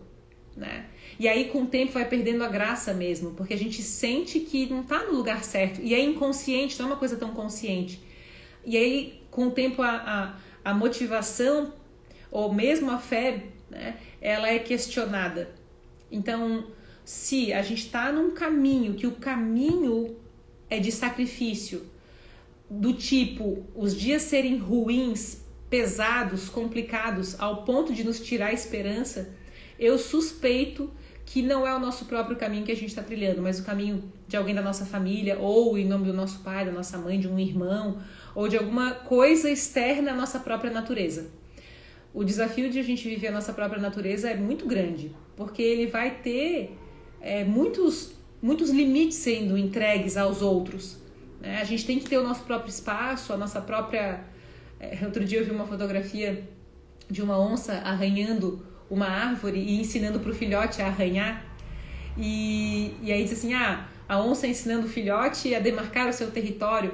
[0.57, 0.87] né?
[1.19, 4.65] E aí com o tempo vai perdendo a graça mesmo, porque a gente sente que
[4.65, 5.79] não está no lugar certo.
[5.79, 8.01] E é inconsciente, não é uma coisa tão consciente.
[8.65, 11.71] E aí com o tempo a, a, a motivação
[12.31, 15.51] ou mesmo a fé, né, ela é questionada.
[16.11, 16.65] Então,
[17.09, 20.15] se a gente está num caminho que o caminho
[20.69, 21.87] é de sacrifício,
[22.69, 25.41] do tipo os dias serem ruins,
[25.71, 29.33] pesados, complicados, ao ponto de nos tirar a esperança,
[29.79, 30.91] eu suspeito
[31.25, 34.03] que não é o nosso próprio caminho que a gente está trilhando, mas o caminho
[34.27, 37.27] de alguém da nossa família, ou em nome do nosso pai, da nossa mãe, de
[37.27, 37.97] um irmão,
[38.35, 41.31] ou de alguma coisa externa à nossa própria natureza.
[42.13, 45.87] O desafio de a gente viver a nossa própria natureza é muito grande, porque ele
[45.87, 46.77] vai ter
[47.21, 50.97] é, muitos, muitos limites sendo entregues aos outros.
[51.41, 51.59] Né?
[51.61, 54.21] A gente tem que ter o nosso próprio espaço, a nossa própria.
[54.79, 56.43] É, outro dia eu vi uma fotografia
[57.09, 61.45] de uma onça arranhando uma árvore e ensinando para o filhote a arranhar.
[62.17, 66.31] E, e aí diz assim: ah, a onça ensinando o filhote a demarcar o seu
[66.31, 66.91] território.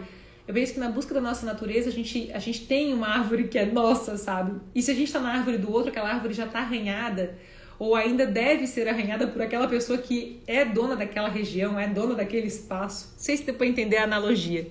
[0.48, 3.48] Eu penso que na busca da nossa natureza a gente, a gente tem uma árvore
[3.48, 4.60] que é nossa, sabe?
[4.76, 7.36] E se a gente está na árvore do outro, aquela árvore já está arranhada,
[7.78, 12.16] ou ainda deve ser arranhada por aquela pessoa que é dona daquela região, é dona
[12.16, 13.12] daquele espaço.
[13.14, 14.68] Não sei se deu para entender a analogia.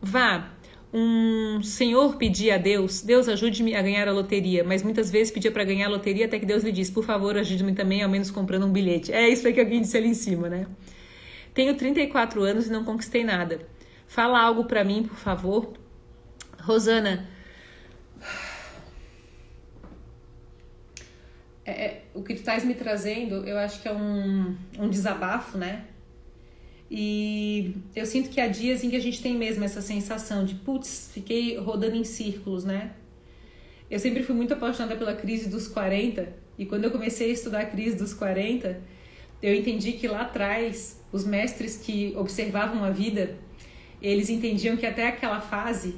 [0.00, 0.52] Vá,
[0.92, 5.50] um senhor pedia a Deus, Deus ajude-me a ganhar a loteria, mas muitas vezes pedia
[5.50, 8.30] para ganhar a loteria até que Deus lhe disse, por favor, ajude-me também, ao menos
[8.30, 9.12] comprando um bilhete.
[9.12, 10.66] É isso aí que alguém disse ali em cima, né?
[11.52, 13.60] Tenho 34 anos e não conquistei nada.
[14.06, 15.72] Fala algo para mim, por favor.
[16.60, 17.28] Rosana,
[21.66, 25.58] é, é, o que tu estás me trazendo, eu acho que é um, um desabafo,
[25.58, 25.84] né?
[26.88, 30.54] E eu sinto que há dias em que a gente tem mesmo essa sensação de,
[30.54, 32.92] putz, fiquei rodando em círculos, né?
[33.90, 37.60] Eu sempre fui muito apaixonada pela crise dos 40, e quando eu comecei a estudar
[37.62, 38.80] a crise dos 40,
[39.42, 43.36] eu entendi que lá atrás, os mestres que observavam a vida,
[44.00, 45.96] eles entendiam que até aquela fase,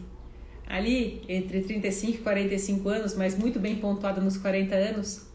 [0.67, 5.28] ali entre 35 e 45 anos, mas muito bem pontuada nos 40 anos,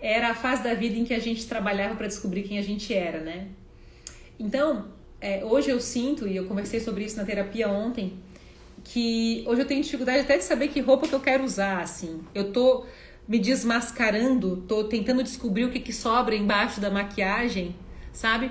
[0.00, 2.94] era a fase da vida em que a gente trabalhava para descobrir quem a gente
[2.94, 3.48] era, né?
[4.38, 4.88] Então,
[5.20, 8.18] é, hoje eu sinto, e eu conversei sobre isso na terapia ontem,
[8.84, 12.22] que hoje eu tenho dificuldade até de saber que roupa que eu quero usar, assim.
[12.34, 12.86] Eu tô
[13.26, 17.74] me desmascarando, tô tentando descobrir o que, que sobra embaixo da maquiagem,
[18.12, 18.50] sabe?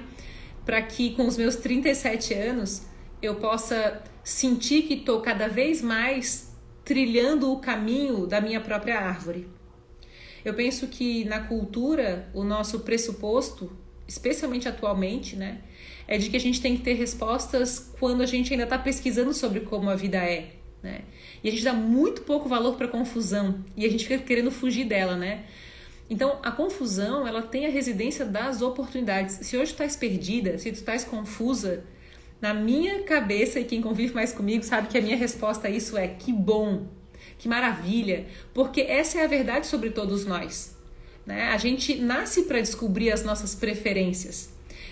[0.65, 2.83] Para que com os meus 37 anos
[3.21, 9.47] eu possa sentir que tô cada vez mais trilhando o caminho da minha própria árvore.
[10.47, 13.69] Eu penso que na cultura o nosso pressuposto,
[14.07, 15.57] especialmente atualmente, né,
[16.07, 19.33] é de que a gente tem que ter respostas quando a gente ainda está pesquisando
[19.33, 21.01] sobre como a vida é, né?
[21.43, 24.85] E a gente dá muito pouco valor para confusão e a gente fica querendo fugir
[24.85, 25.43] dela, né?
[26.09, 29.45] Então, a confusão, ela tem a residência das oportunidades.
[29.45, 31.83] Se hoje tu estás perdida, se tu estás confusa,
[32.39, 35.97] na minha cabeça, e quem convive mais comigo sabe que a minha resposta a isso
[35.97, 36.87] é que bom,
[37.37, 40.75] que maravilha, porque essa é a verdade sobre todos nós.
[41.25, 41.49] Né?
[41.49, 44.49] A gente nasce para descobrir as nossas preferências.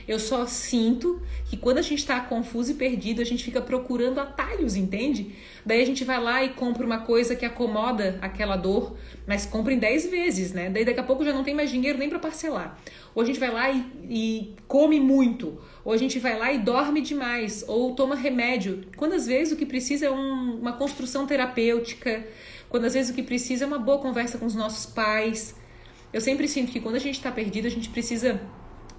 [0.08, 4.20] Eu só sinto que quando a gente está confuso e perdido, a gente fica procurando
[4.20, 5.36] atalhos, entende?
[5.66, 8.95] Daí a gente vai lá e compra uma coisa que acomoda aquela dor,
[9.26, 10.70] mas compra em 10 vezes, né?
[10.70, 12.78] Daí daqui a pouco já não tem mais dinheiro nem para parcelar.
[13.16, 16.60] Ou a gente vai lá e, e, come muito, ou a gente vai lá e
[16.60, 18.84] dorme demais, ou toma remédio.
[18.95, 22.28] Quando às vezes o que precisa é um, uma construção terapêutica,
[22.70, 25.56] quando às vezes o que precisa é uma boa conversa com os nossos pais.
[26.14, 28.39] Eu sempre sinto que quando a gente está perdido, a gente precisa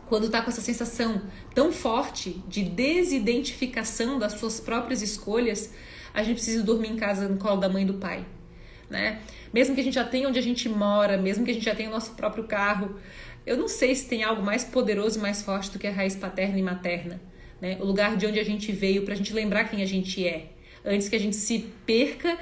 [0.09, 1.23] quando está com essa sensação
[1.55, 5.73] tão forte de desidentificação das suas próprias escolhas,
[6.15, 8.25] a gente precisa dormir em casa no colo da mãe e do pai,
[8.89, 9.21] né?
[9.53, 11.75] Mesmo que a gente já tenha onde a gente mora, mesmo que a gente já
[11.75, 12.97] tenha o nosso próprio carro,
[13.45, 16.17] eu não sei se tem algo mais poderoso e mais forte do que a raiz
[16.17, 17.21] paterna e materna,
[17.61, 17.77] né?
[17.81, 20.53] O lugar de onde a gente veio para a gente lembrar quem a gente é,
[20.85, 22.39] antes que a gente se perca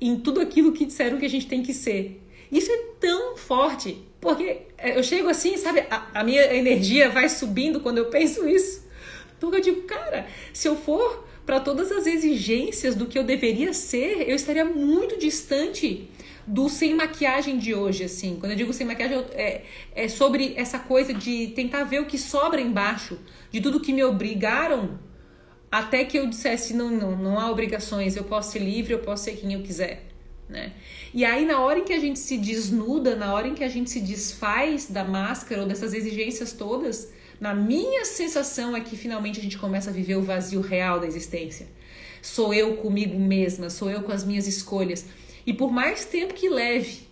[0.00, 2.22] em tudo aquilo que disseram que a gente tem que ser.
[2.50, 5.84] Isso é tão forte porque é, eu chego assim, sabe?
[5.90, 8.86] A, a minha energia vai subindo quando eu penso isso.
[9.38, 13.72] Porque eu digo, cara, se eu for para todas as exigências do que eu deveria
[13.72, 16.10] ser, eu estaria muito distante
[16.46, 18.36] do sem maquiagem de hoje, assim.
[18.40, 19.62] Quando eu digo sem maquiagem, é,
[19.94, 23.18] é sobre essa coisa de tentar ver o que sobra embaixo
[23.52, 24.98] de tudo que me obrigaram
[25.70, 29.24] até que eu dissesse, não, não, não há obrigações, eu posso ser livre, eu posso
[29.24, 30.07] ser quem eu quiser
[30.48, 30.72] né?
[31.12, 33.68] E aí, na hora em que a gente se desnuda, na hora em que a
[33.68, 39.38] gente se desfaz da máscara ou dessas exigências todas, na minha sensação é que finalmente
[39.38, 41.68] a gente começa a viver o vazio real da existência.
[42.20, 45.06] Sou eu comigo mesma, sou eu com as minhas escolhas.
[45.46, 47.06] E por mais tempo que leve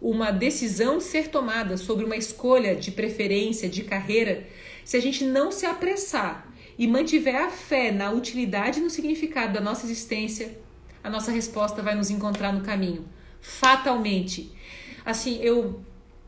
[0.00, 4.46] uma decisão ser tomada sobre uma escolha de preferência, de carreira,
[4.84, 9.52] se a gente não se apressar e mantiver a fé na utilidade e no significado
[9.52, 10.58] da nossa existência,
[11.02, 13.04] a nossa resposta vai nos encontrar no caminho.
[13.40, 14.52] Fatalmente.
[15.04, 15.80] Assim, eu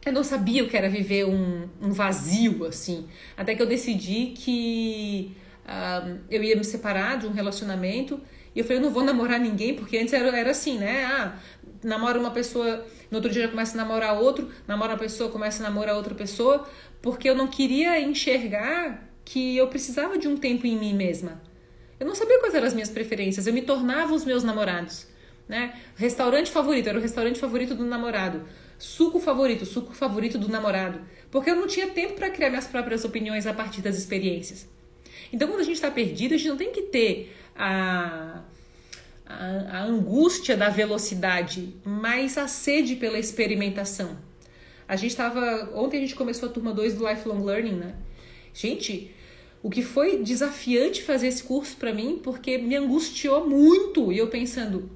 [0.04, 3.06] eu não sabia o que era viver um, um vazio, assim.
[3.36, 8.20] Até que eu decidi que uh, eu ia me separar de um relacionamento.
[8.54, 11.04] E eu falei, eu não vou namorar ninguém, porque antes era, era assim, né?
[11.04, 11.36] Ah,
[11.84, 15.62] namora uma pessoa, no outro dia já começa a namorar outro, namora uma pessoa, começa
[15.62, 16.68] a namorar outra pessoa,
[17.00, 21.40] porque eu não queria enxergar que eu precisava de um tempo em mim mesma.
[22.02, 25.06] Eu não sabia quais eram as minhas preferências, eu me tornava os meus namorados.
[25.48, 25.72] Né?
[25.94, 28.42] Restaurante favorito, era o restaurante favorito do namorado.
[28.76, 31.00] Suco favorito, suco favorito do namorado.
[31.30, 34.68] Porque eu não tinha tempo para criar minhas próprias opiniões a partir das experiências.
[35.32, 38.42] Então, quando a gente está perdido, a gente não tem que ter a,
[39.24, 44.18] a, a angústia da velocidade, mas a sede pela experimentação.
[44.88, 45.70] A gente estava.
[45.72, 47.94] Ontem a gente começou a turma 2 do Lifelong Learning, né?
[48.52, 49.14] Gente,
[49.62, 54.12] o que foi desafiante fazer esse curso para mim, porque me angustiou muito.
[54.12, 54.90] E eu pensando,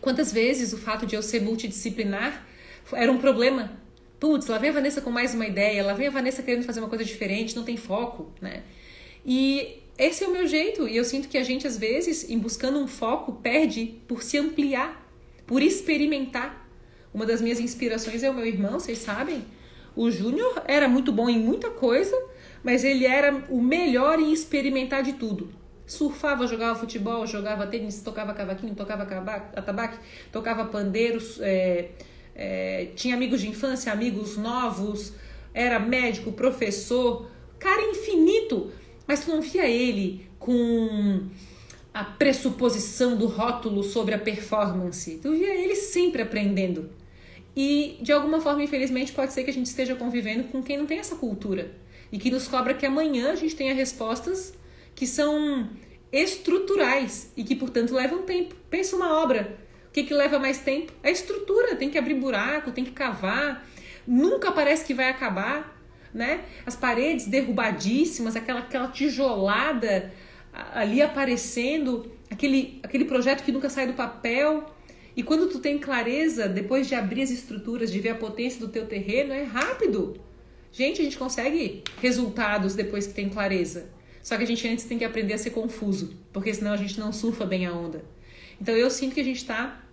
[0.00, 2.46] quantas vezes o fato de eu ser multidisciplinar
[2.92, 3.72] era um problema.
[4.20, 6.80] Putz, lá vem a Vanessa com mais uma ideia, lá vem a Vanessa querendo fazer
[6.80, 8.62] uma coisa diferente, não tem foco, né?
[9.24, 12.38] E esse é o meu jeito, e eu sinto que a gente, às vezes, em
[12.38, 15.08] buscando um foco, perde por se ampliar,
[15.46, 16.68] por experimentar.
[17.12, 19.44] Uma das minhas inspirações é o meu irmão, vocês sabem.
[19.96, 22.16] O Júnior era muito bom em muita coisa,
[22.62, 25.50] mas ele era o melhor em experimentar de tudo.
[25.86, 29.02] Surfava, jogava futebol, jogava tênis, tocava cavaquinho, tocava
[29.54, 29.98] atabaque,
[30.32, 31.90] tocava pandeiros, é,
[32.34, 35.12] é, tinha amigos de infância, amigos novos,
[35.52, 37.28] era médico, professor,
[37.58, 38.72] cara infinito.
[39.06, 41.28] mas tu não via ele com
[41.92, 45.18] a pressuposição do rótulo sobre a performance.
[45.22, 46.90] Tu via ele sempre aprendendo.
[47.56, 50.86] E de alguma forma, infelizmente, pode ser que a gente esteja convivendo com quem não
[50.86, 51.70] tem essa cultura
[52.10, 54.54] e que nos cobra que amanhã a gente tenha respostas
[54.94, 55.68] que são
[56.12, 58.54] estruturais e que, portanto, levam tempo.
[58.70, 59.58] Pensa uma obra.
[59.88, 60.92] O que, que leva mais tempo?
[61.02, 61.76] A estrutura.
[61.76, 63.66] Tem que abrir buraco, tem que cavar.
[64.06, 65.76] Nunca parece que vai acabar.
[66.12, 66.44] Né?
[66.64, 70.12] As paredes derrubadíssimas, aquela, aquela tijolada
[70.72, 74.64] ali aparecendo, aquele, aquele projeto que nunca sai do papel.
[75.16, 78.68] E quando tu tem clareza, depois de abrir as estruturas, de ver a potência do
[78.68, 80.20] teu terreno, é rápido.
[80.72, 83.90] Gente, a gente consegue resultados depois que tem clareza.
[84.22, 86.98] Só que a gente antes tem que aprender a ser confuso, porque senão a gente
[86.98, 88.04] não surfa bem a onda.
[88.60, 89.84] Então eu sinto que a gente está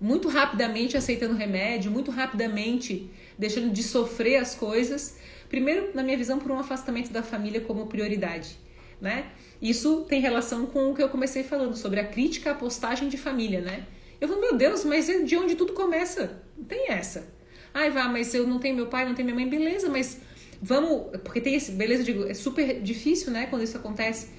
[0.00, 5.18] muito rapidamente aceitando remédio, muito rapidamente deixando de sofrer as coisas.
[5.48, 8.56] Primeiro, na minha visão, por um afastamento da família como prioridade,
[9.00, 9.32] né?
[9.60, 13.18] Isso tem relação com o que eu comecei falando sobre a crítica à postagem de
[13.18, 13.86] família, né?
[14.20, 16.42] Eu falo, meu Deus, mas é de onde tudo começa?
[16.56, 17.26] Não tem essa.
[17.72, 20.20] Ai, vá, mas eu não tenho meu pai, não tenho minha mãe, beleza, mas
[20.60, 21.16] vamos.
[21.24, 21.72] Porque tem esse.
[21.72, 24.30] Beleza, digo, é super difícil, né, quando isso acontece.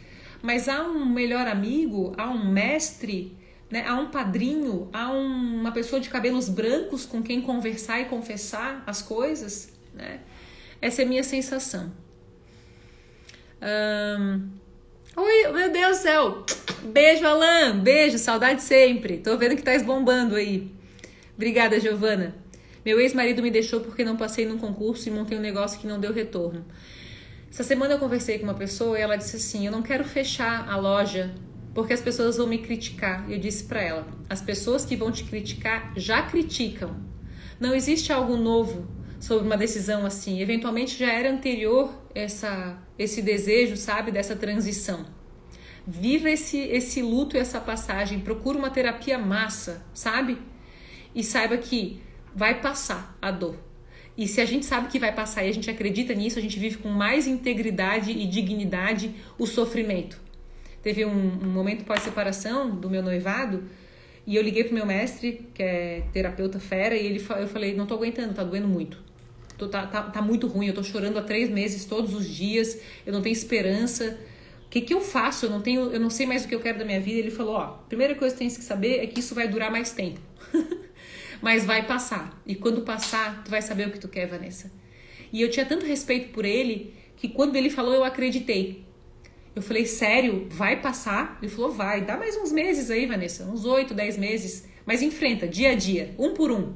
[0.42, 3.38] Mas há um melhor amigo, há um mestre,
[3.70, 8.06] né, há um padrinho, há um, uma pessoa de cabelos brancos com quem conversar e
[8.06, 10.20] confessar as coisas, né?
[10.82, 11.92] Essa é a minha sensação.
[13.62, 14.50] Um,
[15.14, 16.46] Oi, meu Deus do céu!
[16.84, 17.78] Beijo, Alan!
[17.80, 19.18] Beijo, saudade sempre.
[19.18, 20.72] Tô vendo que tá esbombando aí.
[21.36, 22.34] Obrigada, Giovana.
[22.86, 26.00] Meu ex-marido me deixou porque não passei num concurso e montei um negócio que não
[26.00, 26.66] deu retorno.
[27.52, 30.70] Essa semana eu conversei com uma pessoa e ela disse assim: Eu não quero fechar
[30.70, 31.36] a loja
[31.74, 33.30] porque as pessoas vão me criticar.
[33.30, 36.96] Eu disse para ela: As pessoas que vão te criticar já criticam.
[37.60, 38.88] Não existe algo novo
[39.20, 40.42] sobre uma decisão assim.
[40.42, 45.06] Eventualmente já era anterior essa, esse desejo, sabe, dessa transição.
[45.86, 48.20] Viva esse, esse luto e essa passagem.
[48.20, 50.38] Procura uma terapia massa, sabe?
[51.14, 52.02] E saiba que
[52.34, 53.58] vai passar a dor.
[54.18, 56.60] E se a gente sabe que vai passar e a gente acredita nisso, a gente
[56.60, 60.20] vive com mais integridade e dignidade o sofrimento.
[60.84, 63.64] Teve um, um momento pós-separação do meu noivado
[64.26, 67.86] e eu liguei pro meu mestre, que é terapeuta fera, e ele, eu falei: não
[67.86, 68.98] tô aguentando, tá doendo muito.
[69.62, 72.80] Tô, tá, tá, tá muito ruim, eu tô chorando há três meses, todos os dias,
[73.06, 74.20] eu não tenho esperança.
[74.66, 75.46] O que, que eu faço?
[75.46, 77.20] Eu não tenho, eu não sei mais o que eu quero da minha vida.
[77.20, 79.92] Ele falou: ó, primeira coisa que tem que saber é que isso vai durar mais
[79.92, 80.20] tempo.
[81.44, 82.42] Mas vai passar.
[82.44, 84.72] E quando passar, tu vai saber o que tu quer, Vanessa.
[85.32, 88.84] E eu tinha tanto respeito por ele que quando ele falou, eu acreditei.
[89.56, 91.38] Eu falei, sério, vai passar?
[91.40, 92.04] Ele falou, vai.
[92.04, 93.46] Dá mais uns meses aí, Vanessa.
[93.46, 94.68] Uns oito, dez meses.
[94.88, 96.74] Mas enfrenta, dia a dia, um por um.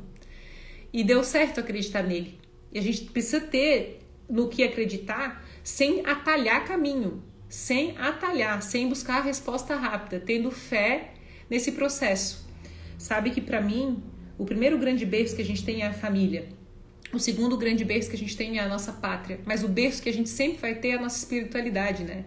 [0.94, 2.45] E deu certo acreditar nele.
[2.76, 7.24] E a gente precisa ter no que acreditar sem atalhar caminho.
[7.48, 10.20] Sem atalhar, sem buscar a resposta rápida.
[10.20, 11.14] Tendo fé
[11.50, 12.46] nesse processo.
[12.98, 14.04] Sabe que para mim,
[14.38, 16.50] o primeiro grande berço que a gente tem é a família.
[17.14, 19.40] O segundo grande berço que a gente tem é a nossa pátria.
[19.46, 22.26] Mas o berço que a gente sempre vai ter é a nossa espiritualidade, né?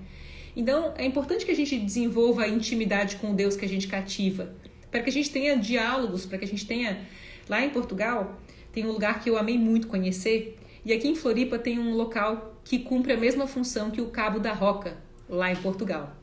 [0.57, 3.87] Então, é importante que a gente desenvolva a intimidade com o Deus que a gente
[3.87, 4.55] cativa.
[4.91, 7.07] Para que a gente tenha diálogos, para que a gente tenha.
[7.47, 8.41] Lá em Portugal,
[8.79, 10.57] tem um lugar que eu amei muito conhecer.
[10.85, 14.39] E aqui em Floripa tem um local que cumpre a mesma função que o Cabo
[14.39, 14.97] da Roca,
[15.29, 16.17] lá em Portugal.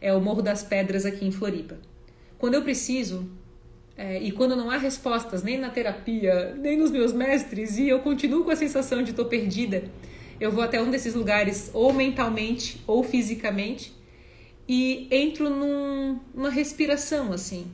[0.00, 1.76] É o Morro das Pedras aqui em Floripa.
[2.38, 3.28] Quando eu preciso,
[3.96, 7.98] é, e quando não há respostas nem na terapia, nem nos meus mestres, e eu
[7.98, 9.82] continuo com a sensação de estou perdida,
[10.38, 13.92] eu vou até um desses lugares, ou mentalmente ou fisicamente,
[14.68, 17.66] e entro num, numa respiração assim,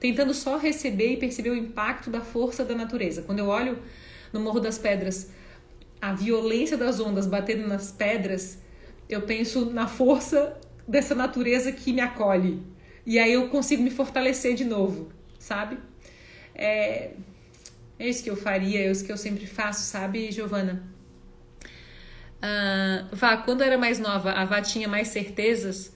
[0.00, 3.22] tentando só receber e perceber o impacto da força da natureza.
[3.22, 3.78] Quando eu olho
[4.32, 5.30] no Morro das Pedras,
[6.02, 8.58] a violência das ondas batendo nas pedras,
[9.08, 12.60] eu penso na força dessa natureza que me acolhe.
[13.06, 15.78] E aí eu consigo me fortalecer de novo sabe?
[16.54, 17.10] É,
[17.98, 20.84] é isso que eu faria, é isso que eu sempre faço, sabe, Giovana?
[22.38, 25.92] Uh, Vá, quando eu era mais nova, a Vá tinha mais certezas?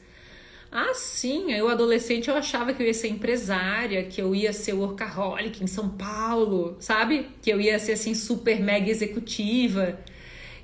[0.77, 4.73] Ah, sim, eu adolescente eu achava que eu ia ser empresária, que eu ia ser
[4.73, 7.29] workaholic em São Paulo, sabe?
[7.41, 9.97] Que eu ia ser assim super mega executiva.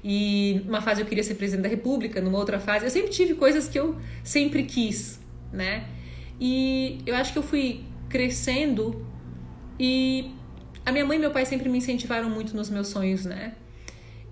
[0.02, 3.34] E numa fase eu queria ser presidente da república, numa outra fase eu sempre tive
[3.34, 5.20] coisas que eu sempre quis,
[5.52, 5.86] né?
[6.40, 9.06] E eu acho que eu fui crescendo
[9.78, 10.32] e
[10.84, 13.54] a minha mãe e meu pai sempre me incentivaram muito nos meus sonhos, né?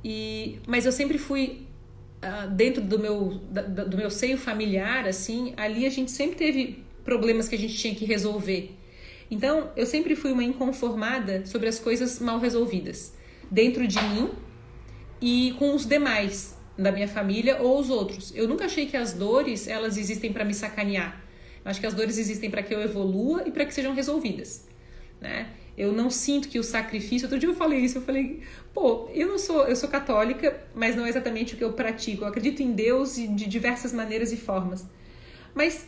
[0.05, 1.68] E mas eu sempre fui
[2.23, 6.85] uh, dentro do meu da, do meu seio familiar, assim, ali a gente sempre teve
[7.05, 8.75] problemas que a gente tinha que resolver.
[9.31, 13.13] Então, eu sempre fui uma inconformada sobre as coisas mal resolvidas
[13.51, 14.31] dentro de mim
[15.21, 16.57] e com os demais.
[16.79, 18.33] da minha família ou os outros.
[18.37, 21.21] Eu nunca achei que as dores elas existem para me sacanear.
[21.65, 24.65] Eu acho que as dores existem para que eu evolua e para que sejam resolvidas,
[25.21, 25.49] né?
[25.79, 27.27] Eu não sinto que o sacrifício.
[27.27, 28.43] Outro dia eu falei isso, eu falei,
[28.75, 32.25] pô, eu não sou, eu sou católica, mas não é exatamente o que eu pratico.
[32.25, 34.85] Eu acredito em Deus de diversas maneiras e formas.
[35.55, 35.87] Mas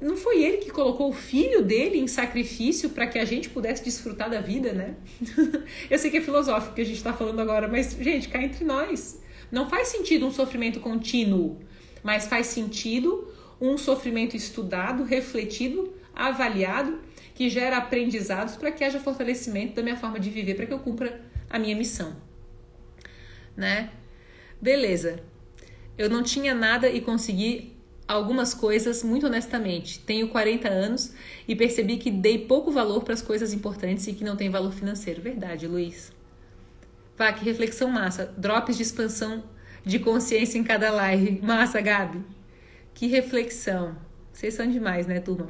[0.00, 3.82] não foi ele que colocou o filho dele em sacrifício para que a gente pudesse
[3.82, 4.94] desfrutar da vida, né?
[5.90, 8.64] eu sei que é filosófico que a gente está falando agora, mas, gente, cá entre
[8.64, 9.20] nós.
[9.50, 11.58] Não faz sentido um sofrimento contínuo,
[12.00, 13.28] mas faz sentido
[13.60, 17.00] um sofrimento estudado, refletido, avaliado
[17.40, 20.78] que gera aprendizados para que haja fortalecimento da minha forma de viver, para que eu
[20.78, 22.14] cumpra a minha missão.
[23.56, 23.88] Né?
[24.60, 25.20] Beleza.
[25.96, 27.74] Eu não tinha nada e consegui
[28.06, 30.00] algumas coisas muito honestamente.
[30.00, 31.14] Tenho 40 anos
[31.48, 34.74] e percebi que dei pouco valor para as coisas importantes e que não tem valor
[34.74, 35.22] financeiro.
[35.22, 36.12] Verdade, Luiz.
[37.16, 38.34] Vá, que reflexão massa.
[38.36, 39.42] Drops de expansão
[39.82, 41.40] de consciência em cada live.
[41.40, 42.22] Massa, Gabi.
[42.92, 43.96] Que reflexão.
[44.30, 45.48] Vocês são demais, né, turma?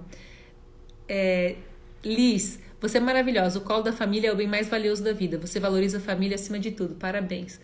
[1.08, 1.56] É,
[2.04, 3.58] Liz, você é maravilhosa.
[3.58, 5.36] O colo da família é o bem mais valioso da vida.
[5.38, 6.94] Você valoriza a família acima de tudo.
[6.94, 7.60] Parabéns.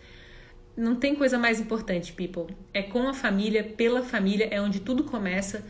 [0.77, 2.55] Não tem coisa mais importante, people.
[2.75, 5.65] É com a família, pela família, é onde tudo começa.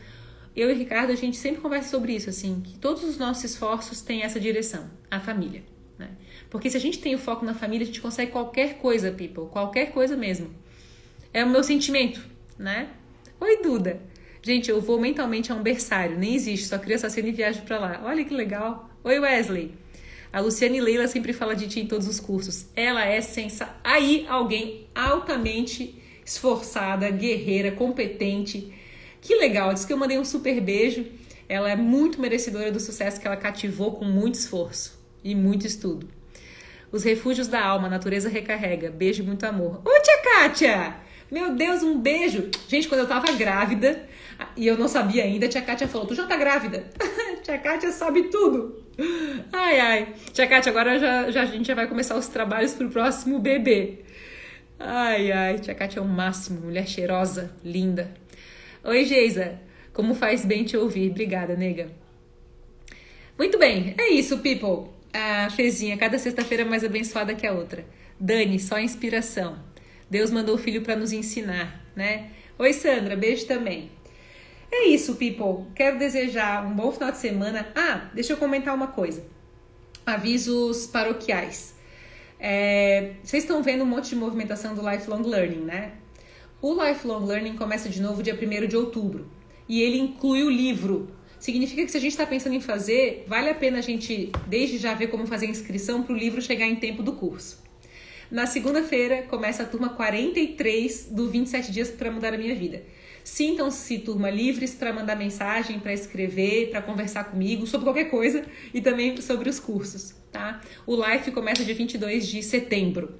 [0.53, 4.01] Eu e Ricardo, a gente sempre conversa sobre isso, assim, que todos os nossos esforços
[4.01, 5.63] têm essa direção, a família.
[5.97, 6.09] Né?
[6.49, 9.45] Porque se a gente tem o foco na família, a gente consegue qualquer coisa, people.
[9.49, 10.53] Qualquer coisa mesmo.
[11.33, 12.21] É o meu sentimento,
[12.57, 12.89] né?
[13.39, 14.01] Oi, Duda.
[14.47, 17.63] Gente, eu vou mentalmente a um berçário, nem existe, só cria essa cena e viajo
[17.63, 18.01] para lá.
[18.05, 18.89] Olha que legal.
[19.03, 19.73] Oi, Wesley.
[20.31, 22.67] A Luciane Leila sempre fala de ti em todos os cursos.
[22.73, 23.75] Ela é sensa.
[23.83, 28.73] Aí, alguém altamente esforçada, guerreira, competente.
[29.19, 29.73] Que legal.
[29.73, 31.05] Diz que eu mandei um super beijo.
[31.49, 36.07] Ela é muito merecedora do sucesso que ela cativou com muito esforço e muito estudo.
[36.89, 38.91] Os refúgios da alma, a natureza recarrega.
[38.91, 39.81] Beijo muito amor.
[39.83, 40.95] Ô, tia Kátia!
[41.29, 42.49] Meu Deus, um beijo!
[42.69, 44.07] Gente, quando eu tava grávida,
[44.55, 46.85] e eu não sabia ainda, tia Kátia falou: Tu já tá grávida?
[47.43, 48.83] tia Kátia sabe tudo.
[49.53, 50.13] Ai, ai.
[50.33, 53.99] Tia Kátia, agora já, já, a gente já vai começar os trabalhos pro próximo bebê.
[54.79, 55.59] Ai, ai.
[55.59, 56.61] Tia Kátia é o máximo.
[56.61, 58.11] Mulher cheirosa, linda.
[58.83, 59.59] Oi, Geisa.
[59.93, 61.11] Como faz bem te ouvir.
[61.11, 61.89] Obrigada, nega.
[63.37, 63.93] Muito bem.
[63.97, 64.91] É isso, people.
[65.13, 67.85] A Fezinha, cada sexta-feira mais abençoada que a outra.
[68.19, 69.57] Dani, só inspiração.
[70.09, 72.29] Deus mandou o filho para nos ensinar, né?
[72.57, 73.91] Oi, Sandra, beijo também.
[74.71, 75.65] É isso, people.
[75.73, 77.67] Quero desejar um bom final de semana.
[77.75, 79.25] Ah, deixa eu comentar uma coisa.
[80.05, 81.75] Avisos paroquiais.
[82.39, 85.93] É, vocês estão vendo um monte de movimentação do Lifelong Learning, né?
[86.61, 89.29] O Lifelong Learning começa de novo dia 1 de outubro
[89.67, 91.11] e ele inclui o livro.
[91.39, 94.77] Significa que se a gente está pensando em fazer, vale a pena a gente desde
[94.77, 97.63] já ver como fazer a inscrição para o livro chegar em tempo do curso.
[98.29, 102.83] Na segunda-feira começa a turma 43 do 27 dias para mudar a minha vida.
[103.27, 108.79] Sintam-se, turma, livres para mandar mensagem, para escrever, para conversar comigo sobre qualquer coisa e
[108.79, 110.61] também sobre os cursos, tá?
[110.85, 113.19] O live começa dia 22 de setembro.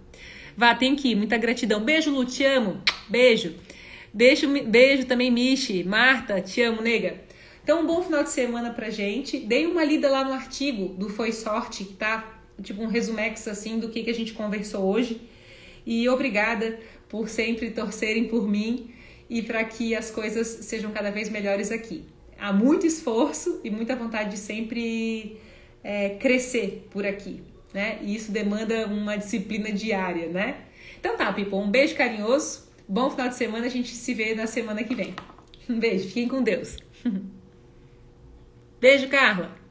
[0.56, 1.16] Vá, tem que ir.
[1.16, 1.84] Muita gratidão.
[1.84, 2.82] Beijo, Lu, te amo.
[3.10, 3.56] Beijo.
[4.14, 5.84] Beijo, beijo também, Michi.
[5.84, 7.20] Marta, te amo, nega.
[7.62, 9.38] Então, um bom final de semana pra gente.
[9.38, 13.78] Dei uma lida lá no artigo do Foi Sorte, que tá tipo um resumex assim
[13.78, 15.20] do que, que a gente conversou hoje.
[15.86, 16.80] E obrigada
[17.10, 18.96] por sempre torcerem por mim
[19.30, 22.06] e para que as coisas sejam cada vez melhores aqui.
[22.40, 25.40] Há muito esforço e muita vontade de sempre
[25.84, 27.42] é, crescer por aqui,
[27.74, 28.00] né?
[28.02, 30.62] E isso demanda uma disciplina diária, né?
[31.00, 34.48] Então tá, Pipo, um beijo carinhoso, bom final de semana, a gente se vê na
[34.48, 35.16] semana que vem.
[35.70, 36.78] Um beijo, fiquem com Deus.
[38.80, 39.67] Beijo, Carla!